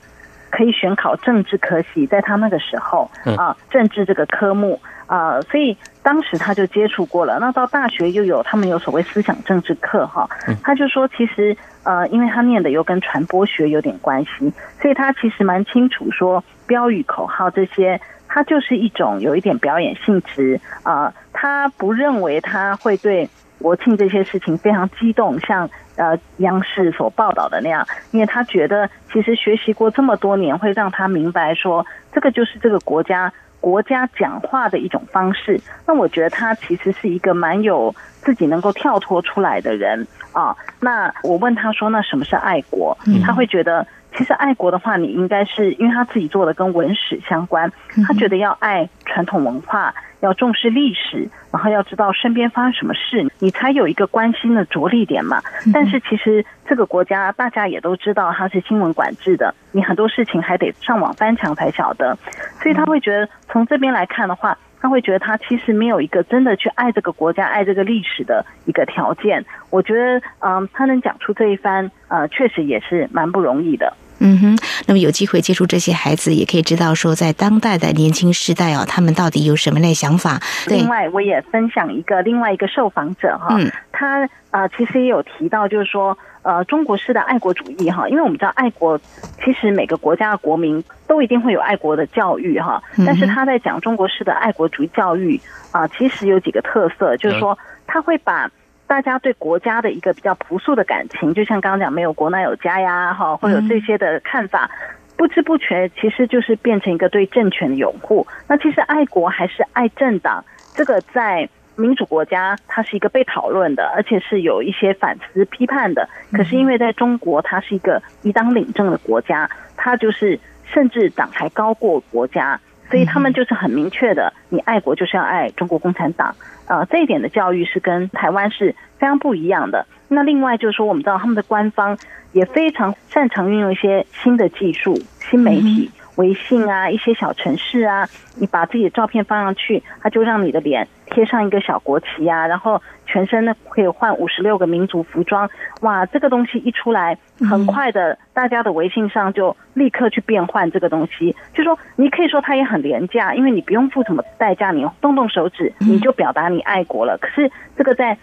[0.50, 4.82] 可以选考政治科系，在他那个时候啊，政治这个科目。
[5.08, 7.39] 啊，所以当时他就接触过了。
[7.39, 10.30] 那到大学又有他们有所谓思想政治课哈，
[10.62, 21.13] 他就说其实呃，因为他念的又跟传播学有点关系，所以他其实蛮清楚说标语口号这些，它就是一种有一点表演性质啊。
[21.32, 33.32] 他不认为他会对国庆这些事情非常激动，像呃央视所报道的那样，因为他觉得其实学习过这么多年，会让他明白说这个就是这个国家。
[33.62, 40.56] 国家讲话的一种方式，那我觉得他其实是一个蛮有自己能够跳脱出来的人啊。
[40.80, 43.86] 那我问他说：“那什么是爱国？”他会觉得。
[44.17, 47.71] 其实爱国的话，你应该是因为他自己做的跟文史相关，
[48.08, 55.39] 他觉得要爱传统文化，要重视历史，然后要知道身边发生什么事，你才有一个关心的着力点嘛。
[55.71, 62.17] 但是其实这个国家大家也都知道，它是新闻管制的，你很多事情还得上网翻墙才晓得，
[62.62, 64.58] 所以他会觉得从这边来看的话。
[64.80, 69.43] 他会觉得他其实没有一个真的去爱这个国家、爱这个历史的一个条件。
[69.71, 73.91] 我觉得，嗯，他能讲出这一番，呃，确实也是蛮不容易的。
[74.19, 80.39] 嗯哼，那么有机会接触这些孩子，也可以知道说，在当代的年轻时代哦，他们到底有什么类想法。
[80.67, 83.58] 另外，我也分享一个另外一个受访者哈，
[83.91, 86.17] 他啊，其实也有提到，就是说。
[86.43, 88.97] 呃，中国式的爱国主义哈，因为我们知道爱国，
[89.43, 92.82] 其实每个国家的国民都一定会有爱国的教育哈。
[93.06, 95.38] 但是他在讲中国式的爱国主义教育
[95.71, 98.49] 啊，其实有几个特色，就是说他会把
[98.88, 104.71] 大家对国家的一个比较朴素的感情，就像刚刚讲没有国难有家呀哈，会有这些的看法，
[105.15, 108.26] 不知不觉其实就是变成一个对政权的拥护。
[108.47, 111.47] 那其实爱国还是爱政党，这个在。
[111.80, 116.10] 民主国家，它是一个被讨论的，而且是有一些反思批判的。
[116.32, 126.36] 可是因为在中国，它是一个一党领政的国家，它就是甚至党还高过国家，所以他们就是很明确的，你爱国就是要爱中国共产党。
[126.67, 129.86] 呃，这一点的教育是跟台湾是非常不一样的。
[130.10, 131.97] 那另外就是说，我们知道他们的官方
[132.32, 135.89] 也非常擅长运用一些新的技术、新媒体。
[136.17, 145.49] 微信啊，一些小城市啊，你把自己的照片放上去，它就让你的脸贴上一个小国旗啊，然后全身呢可以换五十六个民族服装，
[145.82, 147.17] 哇，这个东西一出来，
[147.49, 157.17] 很快的，大家的微信上就立刻去变换这个东西，就说你可以说它也很廉价，因为你不用付什么代价，你动动手指你就表达你爱国了。
[157.19, 158.17] 可是这个在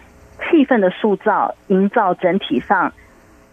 [0.50, 2.92] 气氛的塑造、营造整体上，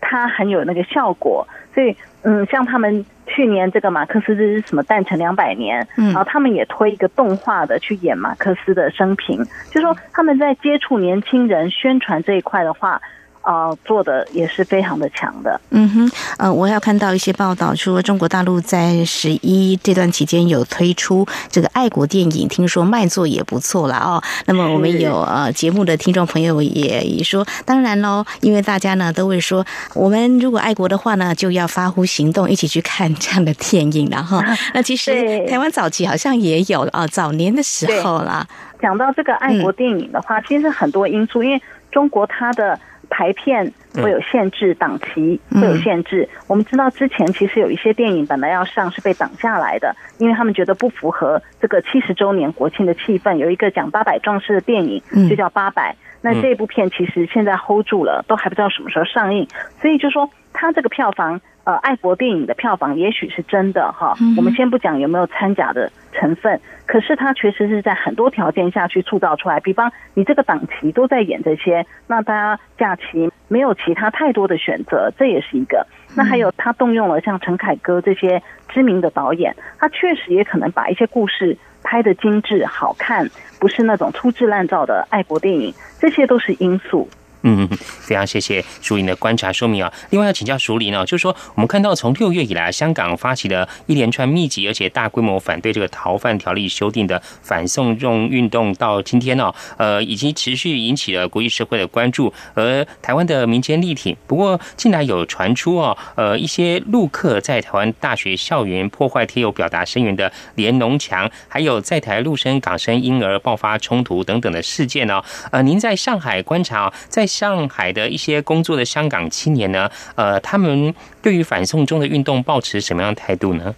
[0.02, 3.06] 它很有那个效果，所以嗯，像他们。
[3.34, 13.02] 去年这个马克思这是什么诞辰两百年，然后他们也推一个动画的去演马克思的生平，就说他们在接触年轻人宣传这一块的话。
[13.42, 15.60] 啊，做的也是非常的强的。
[15.72, 24.22] 嗯哼，呃，我要看到一些报道说，中国大陆在十一这段期间有推出这个爱国电影，听说卖座也不错了哦。
[24.46, 29.66] 那么我们有呃节目的听众朋友也也说，当然喽，因为大家呢都会说，
[29.96, 34.42] 我们如果爱国的话呢，就要发乎行动，一起去看这样的电影然后。
[34.74, 38.46] 那其实台湾早期好像也有啊，早年的时候啦。
[38.80, 41.62] 讲到这个爱国电影的话，其实很多因素，因为。
[41.92, 42.80] 中国它的
[43.12, 46.28] 排片会有限制，档期会有限制。
[46.48, 53.36] 我们知道之前其实有一些电影本来要上是被挡下来的，因为他们觉得不符合这个七十周年国庆的气氛。
[53.36, 55.96] 有一个讲八百壮士的电影，就叫八百。
[56.22, 59.46] 那这部片其实现在 hold 住了，都还不知道什么时候上映。
[59.82, 64.16] 所以就说它这个票房，呃，爱国电影的票房也许是真的哈。
[64.38, 69.60] 我们先不讲有没有掺假的成分，可是它确实是在很多条件下去塑造出来。
[69.60, 75.86] 比方你这个档期都在演这些，那大家假期没有其他太多的选择，这也是一个。
[76.16, 81.58] 那还有他动用了像陈凯歌这些知名的导演，他确实也可能把一些故事。
[81.84, 83.28] 拍的精致好看，
[83.60, 87.10] 不是那种粗制滥造的爱国电影，这些都是因素。
[87.44, 87.68] 嗯，
[88.00, 89.92] 非常谢谢淑玲的观察说明啊。
[90.12, 102.32] 另外要请教淑玲呢，就是说我们看到从六月以来，香港发起的一连串密集而且大规模反对这个逃犯条例修订的反送中运动，到今天呢，呃，已经持续引起了国际社会的关注。
[102.54, 115.24] 而台湾的民间力挺，不过近来有传出哦，呃，一些陆客在台湾大学校园破坏贴有表达声援的连农墙，还有在台陆生港生婴儿爆发冲突等等的事件呢。
[115.52, 123.74] 呃，您在上海观察，在上海的一些工作的香港青年呢，呃，他们对于反送中的运动抱持什么样的态度呢？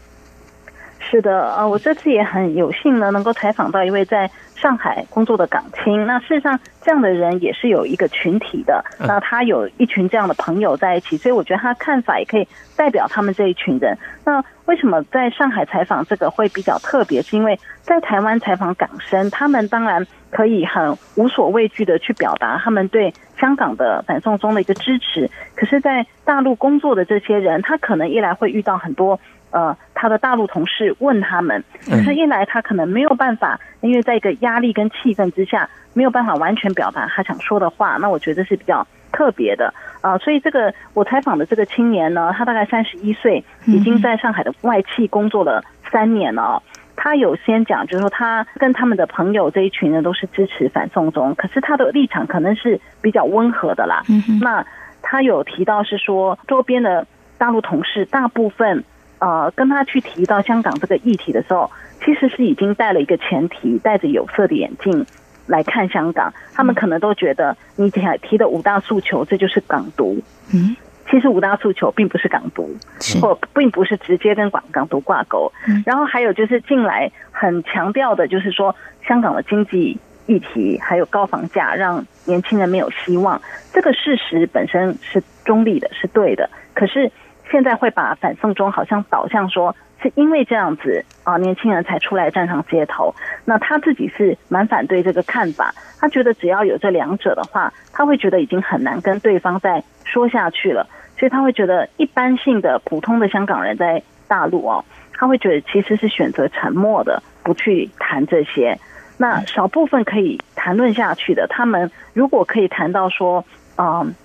[1.14, 6.08] 是的，呃，我这次也很有幸呢，能够采访到一位在上海工作的港青。
[6.08, 8.84] 那事实上，这样的人也是有一个群体的。
[9.00, 13.96] 那他有一群这样的朋友在一起，所以我觉得他看法也可以代表他们这一群人。
[14.26, 17.22] 那为什么在上海采访这个会比较特别？
[17.22, 25.30] 是因为在台湾采访港生，他们当然可以很无所畏惧的去表达他们对香港的反送中的一个支持。
[25.56, 29.20] 可是，在大陆工作的这些人，他可能一来会遇到很多。
[29.54, 37.98] 呃，他的大陆同事问他们，可是一来他可能没有办法，因为在一个压力跟气氛之下，没有办法完全表达他想说的话。
[38.02, 40.18] 那我觉得是比较特别的啊。
[40.18, 46.64] 所以这个我采访的这个青年呢，他大概三十一岁，已经在上海的外企工作了三年了。
[46.96, 54.02] 他有先讲，就是说他跟他们的朋友这一群人都是支持反送中，可是他的立场可能是比较温和的啦。
[54.42, 54.66] 那
[55.04, 57.06] 他有提到是说，周边的
[57.38, 58.84] 大陆同事大部分。
[59.24, 61.72] 呃，跟他去提到香港这个议题的时候，
[62.04, 65.06] 其实是已经带了一个前提，戴着有色的眼镜
[65.48, 66.34] 来看香港。
[66.54, 70.22] 他们可能都觉得你提提的五大诉求，这就是港独。
[70.54, 70.76] 嗯，
[71.10, 72.76] 其实五大诉求并不是港独，
[73.22, 75.50] 或并不是直接跟港港独挂钩。
[75.86, 78.76] 然后还有就是近来很强调的，就是说
[79.08, 83.42] 香港的经济议题还有高房价，让年轻人没有希望。
[83.72, 86.50] 这个事实本身是中立的，是对的。
[86.74, 87.10] 可是。
[87.54, 93.14] 现在会把反送中好像导向说，是因为这样子啊，年轻人才出来站上街头。
[93.46, 100.90] 那他自己是蛮反对这个看法，他觉得只要有这两者的话，他会觉得已经很难跟对方再说下去了。
[101.16, 104.84] 所以他会觉得一般性的普通的香港人在大陆哦，
[105.14, 108.80] 他会觉得其实是选择沉默的，不去谈这些。
[109.18, 113.46] 那少部分可以谈论下去的，他们如果可以谈到说，
[113.78, 114.16] 嗯。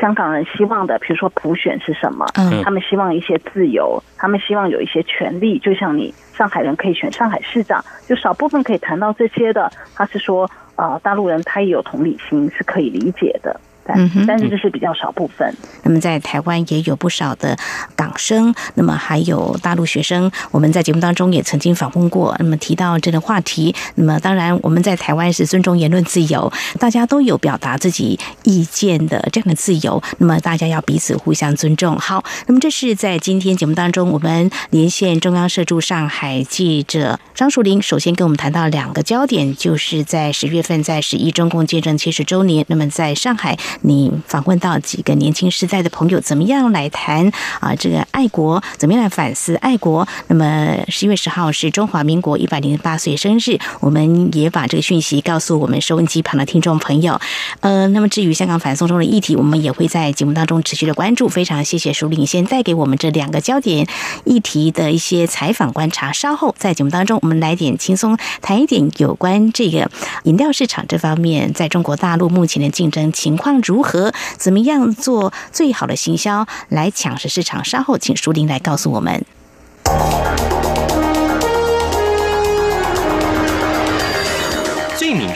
[0.00, 2.24] 香港人希望的，比如说普选是什么？
[2.36, 9.70] 嗯，他们希望一些自由，他们希望有一些权利，就像你上海人可以选上海市长，就少部分可以谈到这些的。
[9.94, 13.60] 他是说，呃，大陆人他也有同理心，是可以理解的。
[13.86, 15.52] 嗯哼，但是这是比较少部分。
[15.82, 17.56] 那么在台湾也有不少的
[17.96, 20.30] 港生，那么还有大陆学生。
[20.52, 23.74] 我们在节目当中也曾经访问过，那么提到这个话题。
[23.96, 30.00] 那么当然，我们在台湾是尊重言论自由，大家都有表达自己意见的这样的自由。
[30.18, 31.98] 那么大家要彼此互相尊重。
[31.98, 43.58] 好，那么这是在今天节目当中，我们连线中央社驻上海记者张树林，首先跟我们谈到两个焦点，就是在十月份，在十一中共建政七十周年，那么在上海。
[43.82, 47.74] 你访问到几个年轻时代的朋友，怎么样来谈啊？
[47.74, 50.06] 这个爱国，怎么样来反思爱国？
[50.28, 57.20] 那么十一月十号是中华民国一百零八岁生日，我们也把这个讯息告诉我们收音机旁的听众朋友。
[57.60, 61.28] 呃，那么至于香港反送中的议题，我们也会在节目当中持续的关注。
[61.28, 63.86] 非常谢谢舒领先带给我们这两个焦点
[64.24, 66.12] 议题的一些采访观察。
[66.12, 69.90] 稍后在节目当中，我们来点轻松谈一点有关这个
[70.24, 73.59] 饮料市场这方面，在中国大陆目前的竞争情况。
[73.62, 77.64] 如何怎么样做最好的行销来抢食市场？
[77.64, 79.24] 稍后请舒林来告诉我们。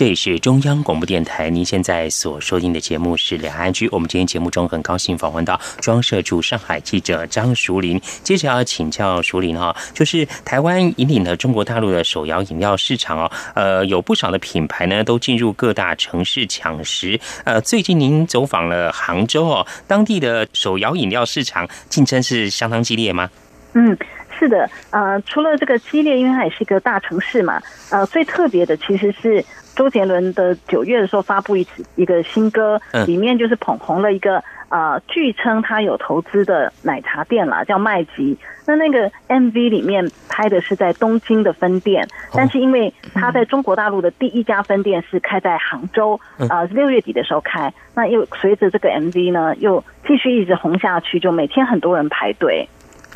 [0.00, 3.86] 这里是中央广播电台，您现在所收听的节目是两岸居。
[3.92, 8.00] 我们今天节目中很高兴访问到装社驻上海记者张淑玲。
[8.24, 17.20] 接着要请教淑玲哈，就是台湾引领了中国大陆的手摇饮料市场哦，呃，有不少的品牌呢都进入各大城市抢食。
[17.44, 23.28] 呃，最近您走访了杭州哦，当地的手摇饮料市场竞争是相当激烈吗？
[23.74, 23.94] 嗯，
[24.38, 29.44] 是的，呃，除了这个激烈，因为它也是一个大城市嘛，呃，最特别的其实是。
[29.80, 38.36] 周杰伦的九月的时候发布一次一个新歌，里面就是捧红了一个呃，据称他有投资的奶茶店啦，叫麦吉。
[38.66, 52.68] 那那个 MV 里面拍的是在东京的分店，但是因为他在中国大陆的第一家分店是开在杭州，呃，六月底的时候开，那又随着这个 MV 呢，又继续一直红下去，就每天很多人排队。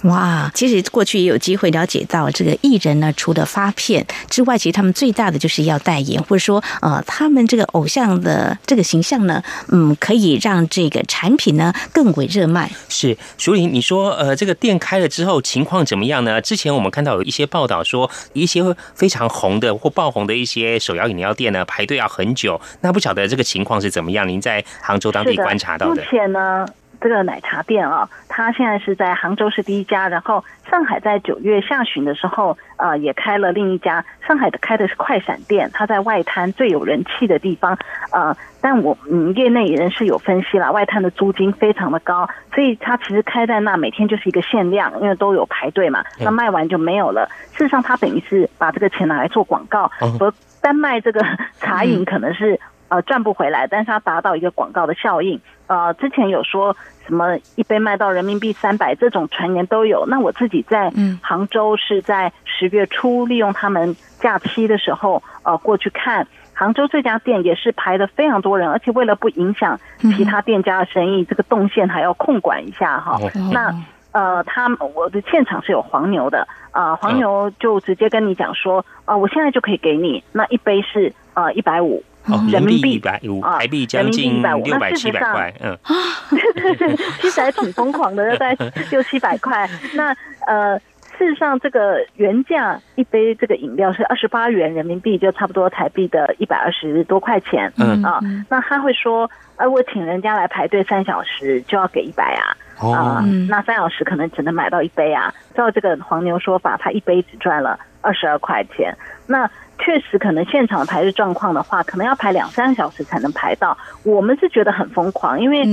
[0.04, 12.70] 哇，其实过去也有机会了解到，这个艺人呢，除了发片之外，其实他们最大的就是要代言，或者说，呃，他们这个偶像的这个形象呢，嗯，可以让这个产品呢更为热卖。
[12.90, 16.38] 是，淑玲，你说，呃，这个店开了之后情况怎么样呢？
[16.40, 18.62] 之前我们看到有一些报道说，一些
[18.94, 22.60] 非常红的或爆红的一些手摇饮料店呢，排队要很久。
[22.82, 24.28] 那不晓得这个情况是怎么样？
[24.28, 26.02] 您在杭州当地观察到的？
[26.02, 26.66] 目前呢？
[27.04, 34.02] 这个奶茶店啊，它现在是在杭州是第一家，然后上海在九月下旬的时候，呃，也开了另一家。
[34.26, 37.76] 上海的开的是快闪店，它在外滩最有人气的地方，
[38.10, 47.28] 呃，但我嗯，业内人士有分析了，外滩的租金非常的高，所以它其实开在那每天就是一个限量，因为都有排队嘛，那卖完就没有了。
[47.52, 50.32] 事实上，它等于是把这个钱拿来做广告，而
[50.62, 51.22] 单卖这个
[51.60, 55.38] 茶饮可能是呃赚不回来，但是它达到一个广告的效应。
[55.66, 56.76] 呃，之前有说。
[57.06, 60.06] 什么一杯卖到人民币三百，这种传言都有。
[60.06, 60.90] 那我自己在
[61.20, 69.78] 杭州是在十月初，利用他们假期的时候，呃，过去看杭州这家店也是排的非常多人，而且为了不影响
[70.16, 73.18] 其他店家的生意，这个动线还要控管一下哈。
[73.52, 73.70] 那
[74.12, 82.02] 呃，他我的现场是有黄牛的，呃，黄牛就直接跟你讲说，啊，我现在就可以给你那一杯是呃一百五。
[82.50, 85.92] 人民币一百五，台币将近六百七百块，嗯啊，
[86.30, 88.56] 对对对，其实还挺疯狂的，要在
[88.90, 89.68] 六七百块。
[89.94, 90.14] 那
[90.46, 90.78] 呃，
[91.18, 98.20] 事实上这个原价一杯这个饮料是二十八元人民币，就差不多台币的一百二十多块钱，嗯啊。
[98.48, 102.56] 那他会说，呃，我请人家来排队三小时就要给一百啊，
[102.90, 105.32] 啊，那三小时可能只能买到一杯啊。
[105.54, 108.96] 照这个黄牛说法，他一杯只赚了二十二块钱，
[109.26, 109.50] 那。
[109.76, 113.76] 确实，可能现场排队状况的话，可能要排两三个小时才能排到。
[114.04, 115.64] 我们是觉得很疯狂，因为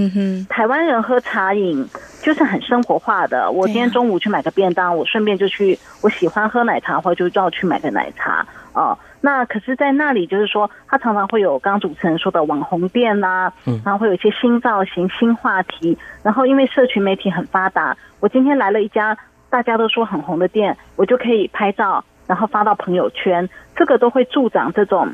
[0.49, 1.87] 台湾人喝茶饮
[2.19, 3.51] 就是很生活化的。
[3.51, 8.97] 我今天中午去买个便当，我顺便就去，我喜欢喝奶茶，或者就要去买个奶茶哦。
[9.21, 13.53] 那可是，在那里就是说，他常常会有刚刚主持人说的网红店呐，
[13.85, 15.95] 然后会有一些新造型、新话题。
[16.23, 19.15] 然后因为社群媒体很发达，我今天来了一家
[19.47, 22.03] 大家都说很红的店，我就可以拍照。
[22.31, 25.13] 然后发到朋友圈，这个都会助长这种，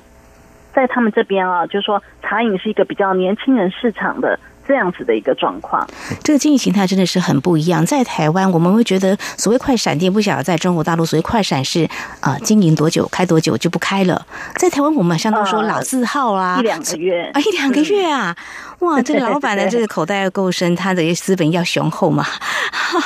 [0.71, 5.87] 在他们这边啊，就是说茶饮是一个比较年轻人市场的这样子的一个状况。
[6.23, 7.83] 这个经营形态真的是很不一样。
[7.83, 11.89] 在台湾，我们会觉得所谓快闪店，不晓得在中国大陆所谓快闪是
[12.19, 14.27] 啊，经营多久开多久就不开了。
[14.57, 18.35] 在台湾，我们相当说老字号啊，一两个月啊，一两个月啊。
[18.85, 22.23] 哇，这个老板的这个口袋要够深，他的资本要雄厚嘛？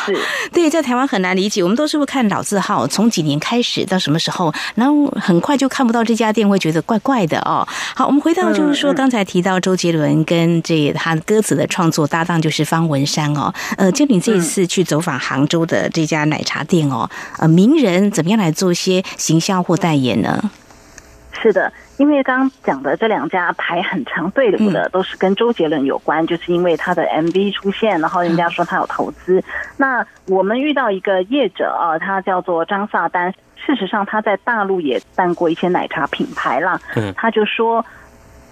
[0.05, 0.17] 是，
[0.51, 1.63] 对，在台湾很难理解。
[1.63, 7.65] 我们都是会看老字号，从几年开始到什么时候，然后很快就看不到这家店，会觉得怪怪的哦。
[7.95, 13.53] 好，我们回到就是说，刚才提到周杰伦跟这他歌词的创作搭档就是方文山哦。
[13.78, 20.51] 呃，就你这一次去走访杭州的这家奶茶店哦，呃，名人怎么样来做一些行销或代言呢？
[21.41, 21.71] 是的。
[21.97, 29.43] 因为刚刚讲的这两家排很长队伍的，都是跟周杰伦有关，就是因为他的 MV 出现，然后人家说他有投资。
[29.77, 36.79] 那我们遇到一个业者啊，他叫做张萨丹，事实上他在大陆也办过一些奶茶品牌啦。
[36.95, 37.85] 嗯，他就说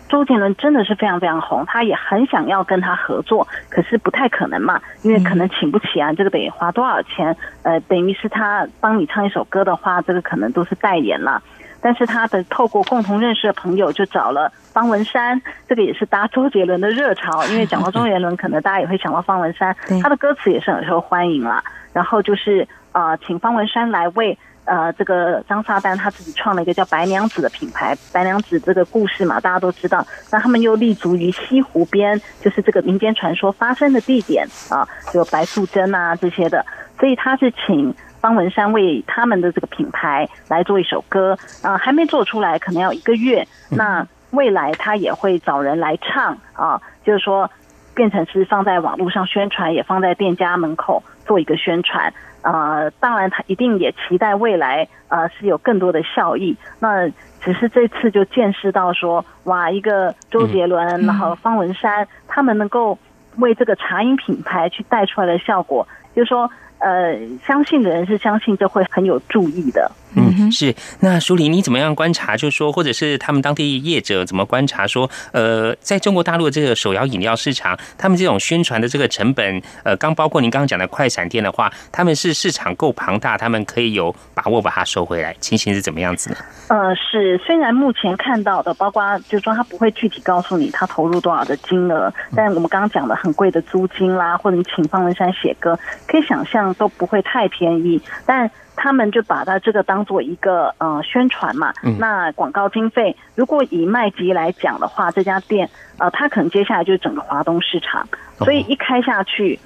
[0.07, 7.35] 周杰伦真的是非常非常红，他也很想要跟他合作，可是不太可能嘛，因为可能请不起啊，这个得花多少钱？
[7.63, 11.41] 呃，等于是他帮你唱一首歌的话，这个可能都是代言了。
[11.82, 17.45] 但是他的透过共同认识的朋友，就找了方文山，这个也是搭周杰伦的热潮。
[17.45, 21.63] 因为 讲到周杰伦，可能大家也会想到方文山，他的歌词也是很受欢迎啦。
[21.93, 27.95] 然后就是呃，请方文山来为呃这个张撒丹他自己创了一个叫白娘子的品牌。
[28.11, 30.05] 白娘子这个故事嘛，大家都知道。
[30.32, 36.65] 那他们又立足于西湖边，就是这个民间传说发生的地点啊，有白素贞啊这些的。
[36.99, 37.95] 所以他是请。
[38.22, 43.47] 方文山为他们的这个品牌来做一首歌，啊，还没做出来，可能要一个月。
[43.70, 47.49] 那未来他也会找人来唱啊，就是说
[47.95, 52.13] 变成是放在网络上宣传，也放在店家门口做一个宣传。
[52.41, 56.55] 啊，当然他一定也期待未来呃是有更多的效益。
[56.80, 57.09] 那
[57.41, 62.97] 只是这次就见识到说，哇，一个周杰伦，然后方文山，他们能够
[63.38, 66.49] 为这个茶饮品牌去带出来的效果，就是说。
[66.80, 69.91] 呃，相信的人是相信，这会很有注意的。
[70.16, 70.74] 嗯，是。
[71.01, 72.36] 那舒林，你怎么样观察？
[72.36, 74.88] 就是说，或者是他们当地业者怎么观察？
[74.88, 86.38] 说，呃，在中国大陆这个手摇饮料市场，他们这种宣传的这个成本，呃，刚包括您刚刚讲的快闪店的话，他们是市场够庞大，他们可以有把握把它收回来，情形是怎么样子呢？
[86.70, 87.38] 呃，是。
[87.45, 98.49] 虽然目前看到的，包括就是说，他不会具体告诉你他投入多少的金额，但我们刚刚讲的很贵的租金啦，或者你请方文山写歌，可以想象都不会太便宜，但。
[98.82, 108.07] 他们就把它这个当做一个呃宣传嘛，那广告经费如果以麦吉来讲的话，这家店呃，它可能接下来就是整个华东市场，
[108.38, 109.59] 所以一开下去，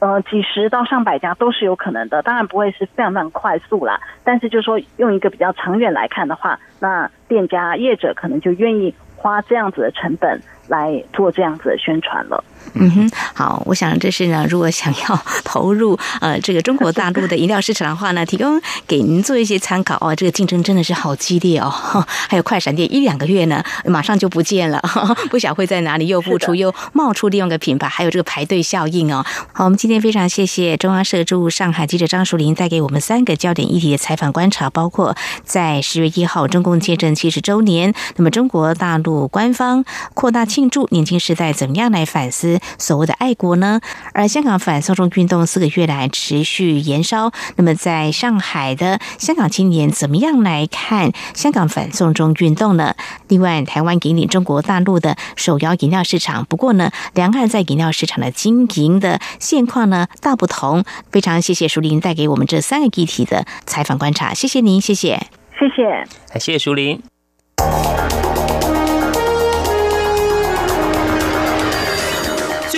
[0.00, 10.38] 呃，几十到上百家都是有可能的，当然不会是非常非常快速啦，但是就说用一个比较长远来看的话，那店家业者可能就愿意花这样子的成本
[10.68, 12.44] 来做这样子的宣传了。
[12.74, 20.14] 嗯哼，好，我想这是呢，如果想要投入呃这个中国大陆的饮料市场的话呢，提供给您做一些参考哦。
[20.14, 21.70] 这个竞争真的是好激烈哦，
[22.28, 24.80] 还有快闪店一两个月呢， 马上就不见了，
[25.30, 29.24] 不晓会在哪里又复出又冒出另外一个品牌，还有这个排队效应哦。
[29.52, 39.84] 好，我们今天非常谢谢中央社驻上海记者张淑玲带给我们三个焦点议题的采访观察，包括在十月一号中共建政七十周年，那么中国大陆官方
[40.14, 42.47] 扩大庆祝，年轻时代怎么样来反思？
[42.78, 43.80] 所谓的爱国呢？
[44.12, 52.94] 而香港反送中运动四个月来持续延烧，那么在上海的香港青年怎么样来看香港反送中运动呢？
[53.28, 60.84] 另外，台湾引领中国大陆的手摇饮料市场，不过呢，两岸在饮料市场的经营的现况呢大不同。
[61.10, 65.20] 非常谢谢淑玲带给我们这三个议题的采访观察，谢谢您，谢谢，
[65.58, 67.02] 谢谢，谢谢淑玲。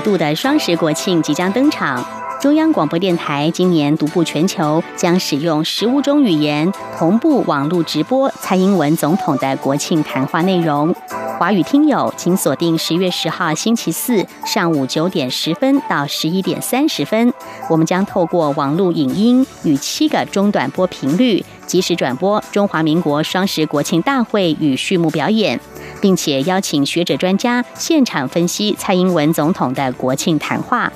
[0.00, 2.04] 度的双十国庆即将登场。
[2.40, 10.94] 中央广播电台今年独步全球，将使用十五种语言同步网络直播蔡英文总统的国庆谈话内容。
[11.36, 17.32] 华语听友请锁定十月十号星期四上午九点十分到十一点三十分，
[17.68, 25.60] 我们将透过网络影音与七个中短波频率，及时转播中华民国双十国庆大会与序幕表演，
[26.00, 30.92] 并且邀请学者专家现场分析蔡英文总统的国庆谈话。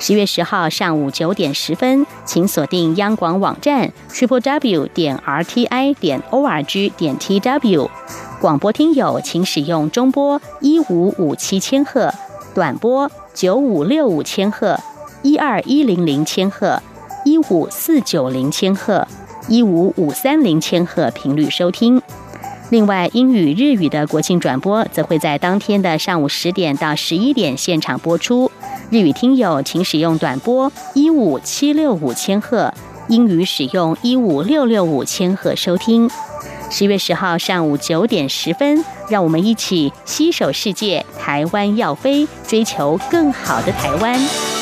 [0.00, 7.88] 十月十号上午九点十分，请锁定央广网站 triple w 点 r t i 点 o r g 点 t w。
[8.40, 12.12] 广播听友请使用中波一五五七千赫、
[12.52, 14.76] 短波九五六五千赫、
[15.22, 16.82] 一二一零零千赫、
[17.24, 19.06] 一五四九零千赫、
[19.48, 22.02] 一五五三零千赫频率收听。
[22.70, 28.50] 另外，英语、日语的国庆转播则会在当天的上午十点到十一点现场播出。
[28.90, 32.74] 日语听友请使用短波一五七六五千赫，
[33.08, 36.10] 英语使用一五六六五千赫收听。
[36.68, 44.61] 十月十号上午九点十分，让我们一起携手世界，台湾要飞，追求更好的台湾。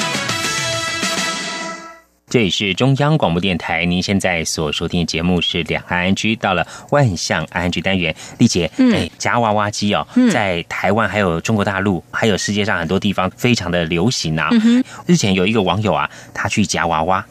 [2.31, 14.49] 这里是中央广播电台，您现在所收听的节目是两岸安居，到了万象安居单元，丽姐，哎，夹娃娃机哦，在台湾还有中国大陆，还有世界上很多地方非常的流行啊。
[15.05, 17.25] 日前有一个网友啊，他去夹娃娃，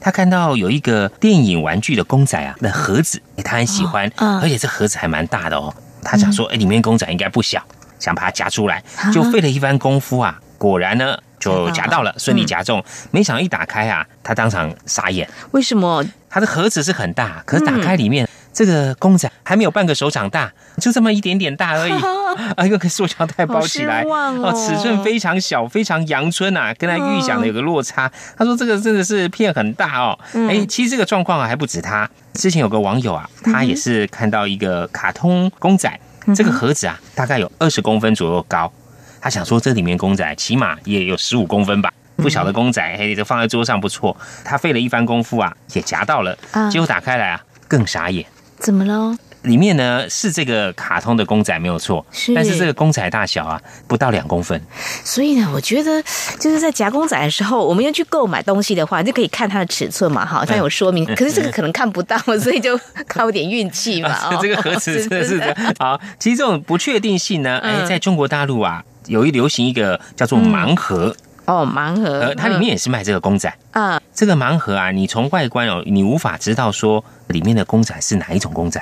[0.00, 5.74] 他看到有一个电影玩具的公仔啊，那盒子，他很喜欢，而且这盒子还蛮大的哦。
[6.04, 7.60] 他想说，哎，里面公仔应该不小，
[7.98, 8.80] 想把它夹出来，
[9.12, 11.18] 就费了一番功夫啊，果然呢。
[11.46, 12.82] 就夹到了，顺利夹中。
[13.10, 15.28] 没想到一打开啊，他当场傻眼。
[15.52, 16.04] 为什么？
[16.28, 21.92] 他的盒子是很大，可是打开里面这个公仔还没有半个手掌大，就这么一点点大而已。
[22.56, 28.10] 啊，用个塑胶袋包起来哦，尺寸非常小，非常阳春啊，跟他预想的有个落差。
[28.36, 30.18] 他说这个真的是片很大哦。
[30.50, 32.08] 哎，其实这个状况啊还不止他。
[32.34, 35.98] 之前有个网友啊，他也是看到一个卡通公仔，
[36.34, 38.70] 这个盒子啊大概有二十公分左右高。
[39.26, 44.16] 他想说，这里面公仔起码也有十五公分吧，不小的公仔，嘿，这放在桌上不错。
[44.44, 46.38] 他费了一番功夫啊，也夹到了，
[46.70, 48.24] 结果打开来啊，更傻眼。
[48.60, 49.18] 怎么了？
[49.42, 52.06] 里面呢是这个卡通的公仔没有错，
[52.36, 54.60] 但是这个公仔大小啊不到两公分。
[55.02, 56.00] 所以呢，我觉得
[56.38, 61.04] 就是在夹公仔的时候，我们要去购买东西的话，就可以看它的尺寸嘛，好像有说明。
[61.16, 64.16] 可是这个可能看不到，所以就 靠点运气嘛。
[64.40, 65.74] 这个盒子 真的是的。
[65.80, 68.84] 好，其实这种不确定性呢，哎，在中国大陆啊。
[69.06, 71.14] 有一流行一个叫做盲盒
[71.46, 74.00] 哦，盲盒，呃它里面也是卖这个公仔啊。
[74.12, 78.80] 这个盲盒啊，你从外观哦，你无法知道说里面的公仔是哪一种公仔。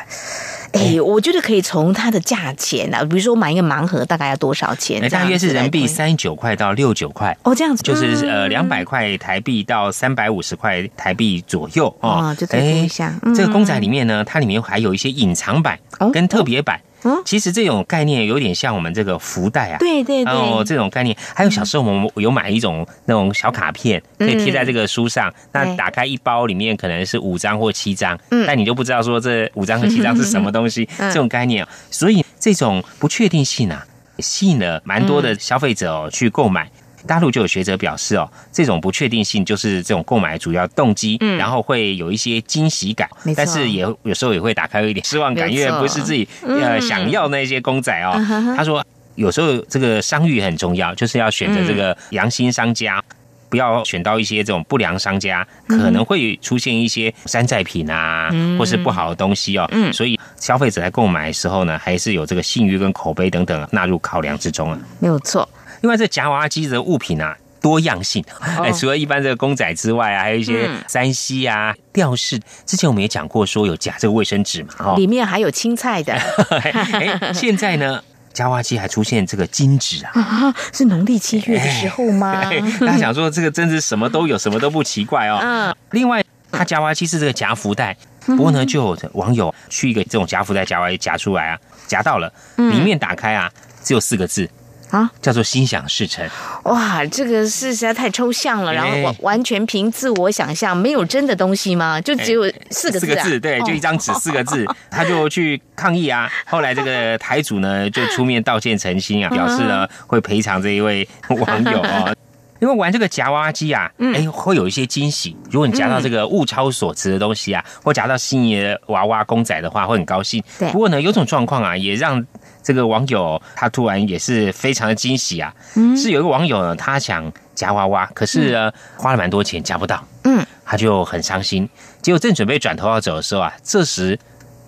[0.73, 5.07] 哎，我觉得可以从它的价钱啊，比如说买一个盲盒大概要多少钱？
[5.11, 12.35] 大约是人民币三十九块到六九块哦，这样子就是呃两百块台币到三百五十块台币左右哦。
[12.39, 15.79] 就等，一下这个公仔里面呢，它里面还有一些隐藏版
[16.13, 16.81] 跟特别版。
[17.25, 21.17] 其实这种概念有点像我们这个福袋啊，对对对，哦，这种概念。
[21.35, 25.33] 还有小时候我们有买一种那种小卡片，可以贴在这个书上。
[25.53, 31.67] 那打开一包里面可能是五张或七张，但你就不知道说这五张和七张是什么东西， 这种概念。
[31.91, 33.87] 所以这种不确定性啊，
[34.19, 36.71] 吸引了蛮多的消费者哦去购买。
[37.07, 48.15] 大陆就有学者表示哦，这种不确定性就是这种购买主要动机，嗯，然后会有一些惊喜感，但是也有时候也会打开一点失望感，因为不是自己呃想要那些公仔哦。
[48.57, 48.85] 他说
[49.15, 53.03] 有时候这个商誉很重要，就是要选择这个良心商家，
[53.49, 59.69] 不要选到一些这种不良商家，可能会出现一些山寨品啊，或是不好的东西哦。
[59.73, 64.79] 嗯，所以消费者在购买的时候呢，还是有这个信誉跟口碑等等纳入考量之中啊。
[64.99, 65.49] 没有错。
[65.85, 68.25] 另外，这夹娃娃机的物品啊，多样性。
[68.41, 72.41] 哎，除了一般这个公仔之外啊，还有一些三 C 啊、吊饰。
[72.65, 76.15] 之前我们也讲过，说有夹这个卫生纸嘛，哈，里面还有青菜的。
[76.49, 82.51] 哎，现在呢，夹娃娃机还出现这个金纸啊， 是农历七月的时候吗？
[82.81, 85.39] 大家想说，这个真是什么都有，什么都不奇怪哦。
[85.43, 85.77] 嗯。
[85.91, 94.49] 另外，它夹娃娃机是这个夹福袋，不过呢，就有网友去一个这种夹福袋夹娃娃机夹出来啊，夹到了，里面打开啊，只有四个字。
[94.95, 96.25] 啊，叫做心想事成。
[96.65, 102.01] 哇，这个是实在太抽象了，然后完完全凭自我想象，没有真的东西吗？
[102.01, 106.31] 就只有四个字，四个字，对，就一张纸， 四个字，他就去抗议啊。
[106.47, 112.13] 后来这个台主呢，就出面道歉澄清啊， 表示呢会赔偿这一位网友啊。
[112.61, 115.37] 因为玩这个夹娃娃机啊，哎，会有一些惊喜。
[115.51, 120.43] 如果你夹到这个物超所值的东西啊，或夹到心仪的娃娃公仔的话，会很高兴。
[120.73, 122.25] 不过呢，有种状况啊，也让
[122.65, 125.55] 这个网友他突然也是非常的惊喜啊。
[125.97, 131.69] 是有一个网友呢，他想夹娃娃，可是呢花了蛮多钱夹不到，嗯，他就很伤心。
[132.03, 134.19] 结果正准备转头要走的时候啊，这时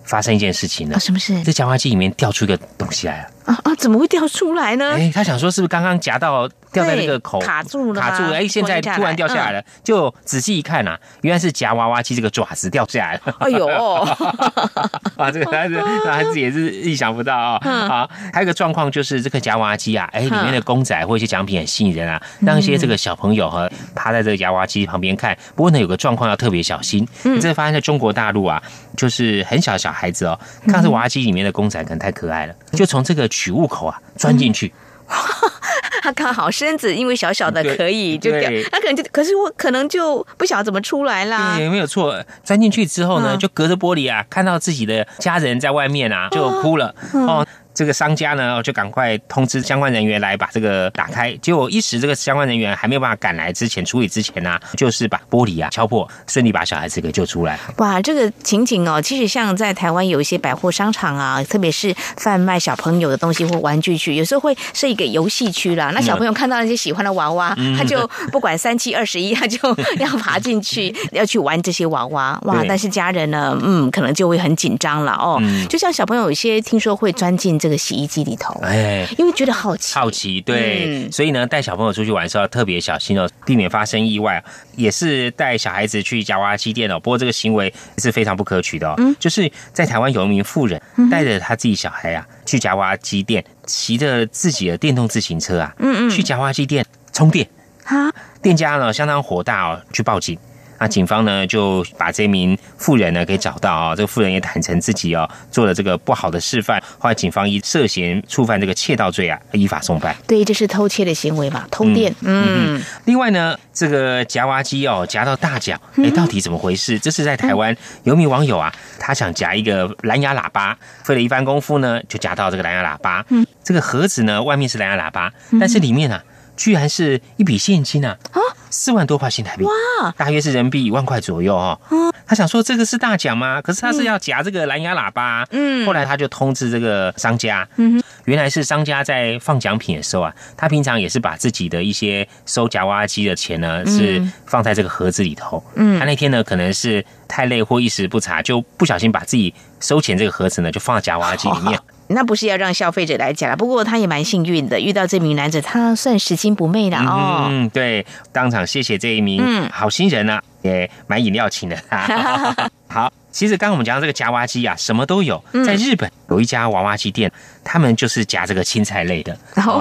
[0.04, 1.42] 发生一件事情呢，什么事？
[1.42, 3.28] 这夹娃娃机里面掉出一个东西来了。
[3.46, 3.74] 啊啊！
[3.76, 4.92] 怎么会掉出来呢？
[4.92, 8.00] 哎，他想说是不是刚刚夹到掉在那个口卡住了？
[8.00, 8.36] 卡住了！
[8.36, 13.34] 哎，现在突然掉下来了，就仔细一看呐，原来是夹娃娃机这个爪子掉下来了。
[13.40, 13.66] 哎呦！
[15.16, 17.60] 啊，这个孩子 孩子也是意想不到啊！
[17.88, 25.36] 好，还有一个状况就是这个夹娃娃机啊，哎，里面的公仔或一些奖品很吸引人啊，让一些这个小朋友哈趴在这个夹娃娃机旁边看。
[25.54, 28.62] 不过呢，有个状况要特别小心，你这发现在中国大陆啊，
[28.96, 33.26] 就是很小小孩子哦，看这娃娃机里面的公仔可能太可爱了，就从这个。
[33.28, 34.72] 取物口啊，钻进去，
[36.02, 41.56] 他看好身子，因为小小的可以就掉，他可能就，可是我可能就不晓得怎么出来啦。
[41.56, 47.46] 对，没有错，钻进去之后呢，就隔着玻璃啊，看到自己的家人在外面啊，就哭了哦。
[47.76, 51.30] 这个商家呢，就赶快通知相关人员来把这个打开。
[51.42, 57.60] 结果一时这个相关人员还没有办法赶来之前处理之前呢，就是把玻璃啊敲破，顺利把小孩子给救出来。
[57.76, 65.90] 哇，这个情景哦，其实像在台湾有一些百货商场啊，特别是贩卖小朋友的东西或玩具区，有时候会设一个游戏区啦。
[65.94, 69.58] 那小朋友看到那些喜欢的娃娃，他就不管三七二十一，他就
[69.98, 72.40] 要爬进去要去玩这些娃娃。
[72.44, 75.38] 哇，但是家人呢，嗯，可能就会很紧张了哦。
[75.68, 77.60] 就像小朋友有些听说会钻进。
[77.65, 84.42] 这个洗衣机里头，哎，因为觉得好奇，好奇，对，所以呢，带小朋友出去玩的时候要特别小心哦，避免发生意外。
[84.76, 88.94] 也是带小孩子去夹娃娃机店哦，不过这个行为是非常不可取的哦。
[88.98, 90.78] 嗯，就是在台湾有一名妇人
[91.10, 97.48] 带着他自己小孩啊去夹娃娃机店，骑着自己的电动自行车啊，嗯嗯，去夹娃娃机店充电，
[97.84, 98.12] 哈，
[98.42, 100.38] 店家呢相当火大哦，去报警。
[100.78, 110.14] 那警方呢就把这名妇人呢给找到啊，这个妇人也坦诚自己哦做了这个不好的示范，后来警方以涉嫌触犯这个窃盗罪啊依法送办。
[110.26, 112.14] 对，这是偷窃的行为嘛，偷电。
[112.20, 112.82] 嗯。
[113.04, 116.98] 另外呢，这个夹娃机哦夹到大奖，哎，到底怎么回事？
[116.98, 123.24] 这是在台湾有名网友啊，他想夹一个蓝牙喇叭，费了一番功夫呢，就夹到这个蓝牙喇叭。
[123.30, 123.46] 嗯。
[123.64, 126.20] 这个盒子呢，外面是蓝牙喇叭，但是里面呢。
[126.56, 128.16] 居然是一笔现金啊！
[128.32, 128.40] 啊，
[128.70, 131.78] 四万多块新台币，哇，大约是人民币一万块左右哦。
[132.26, 133.62] 他想说这个是大奖吗？
[133.62, 135.46] 可是他是要夹这个蓝牙喇叭。
[135.50, 145.62] 嗯，后来他就通知这个商家，嗯，原来是商家在放奖品的时候啊，他平常也是把自己的一些收夹娃娃机的钱呢，是放在这个盒子里头。
[145.76, 151.78] 嗯，他那天呢可能是太累或一时不察，就不小心把自己收钱这个盒子呢就放在夹娃娃机里面。
[152.08, 157.46] 那不是要让消费者来讲了不过他也蛮幸运的，遇到这名男子，他算拾金不昧的哦。
[157.48, 162.70] 嗯，对，当场谢谢这一名好心人呢，也买饮料请了他。
[162.88, 165.42] 好，其实刚刚我们讲到这个夹娃娃机啊，什么都有。
[165.64, 167.30] 在日本有一家娃娃机店，
[167.64, 169.36] 他们就是夹这个青菜类的，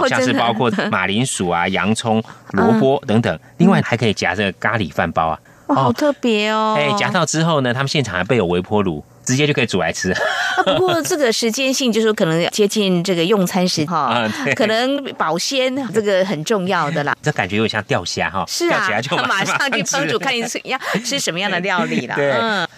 [0.09, 2.23] 像是包括 马铃薯啊、洋葱、
[2.53, 5.39] 萝卜等等，另外还可以夹这个咖喱饭包啊。
[5.67, 6.75] 好特别哦！
[6.77, 9.03] 哎，夹到之后呢，他们现场还备有微波炉。
[9.25, 10.11] 直接就可以煮来吃。
[10.11, 10.19] 啊
[10.65, 17.15] 不过这个时间性就是可能接近这个用餐时哈， 可能保鲜这个很重要的啦。
[17.21, 22.15] 这感觉有点像钓虾哈，是啊，钓起来就马上去烹煮，看你吃要吃什么样的料理啦。
[22.17, 22.33] 对，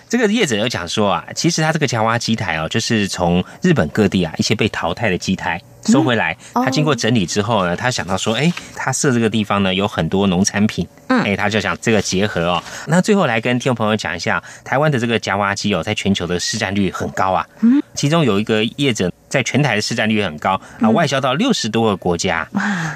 [0.10, 5.62] 这个业者有讲说啊，其实他这个乔蛙机台哦，就是从日本各地啊一些被淘汰的机台。
[5.86, 12.64] 收回来，他经过整理之后呢，他想到说，哎，他设这个地方呢有很多农产品，嗯，哎，他就想这个结合哦。
[12.88, 22.48] 那最后来跟听众朋友讲一下，台湾的这个夹娃机哦，在全球的市占率很高啊，嗯，其中有一个业者在全台的市占率很高啊，外销到六十多个国家。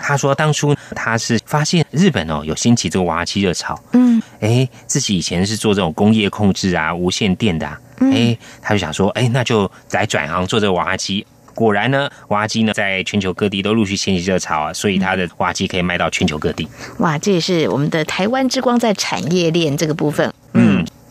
[0.04, 7.66] 他说当初他是发现日本哦有兴起这个娃娃机热潮，嗯，哎，自己以前是做这种工业控制啊、无线电的，
[8.00, 11.26] 哎，他就想说，哎，那就来转行做这个娃娃机。
[11.54, 16.68] 果然呢，挖机呢在全球各地都陆续掀起热潮啊，所以它的挖机可以卖到全球各地。
[17.00, 20.34] 哇，这也是我们的台湾之光在产业链这个部分。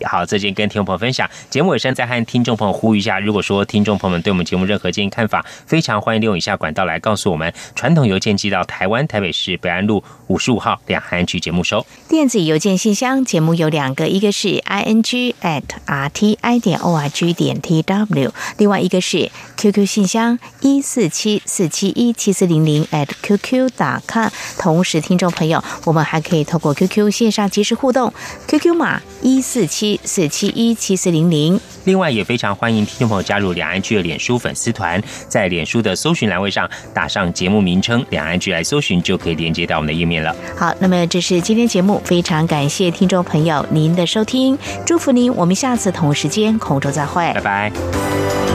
[0.07, 1.28] 好，这件跟听众朋友分享。
[1.48, 7.53] 节目尾声再和听众朋友呼吁一下，如果说听众朋友们对我们节目任何建议看法，非常欢迎利用以下管道来告诉我们。
[7.74, 11.84] 传统邮件寄到台湾台北市北安路五十五号两岸区节目收。
[12.09, 19.86] 电子邮件信箱节目有两个，一个是 i n g at r t i 点 o r g 点 t w，另外一个是 QQ
[19.86, 24.28] 信箱一四七四七一七四零零 at qq 打 com。
[24.59, 28.12] 同时，听众朋友，我们还可以透过 QQ 线上及时互动
[28.48, 31.59] ，QQ 码一四七四七一七四零零。
[31.84, 40.34] 另外，也非常欢迎听众朋友加入两岸区的脸书粉丝团，在脸书的搜寻栏位上打上节目名称“两岸区”来搜寻，就可以连接到我们的页面了。
[40.57, 48.49] 好，那么这是今天节目，非常感谢听众朋友您的收听，祝福您，我们下次同时间空中再会，拜拜。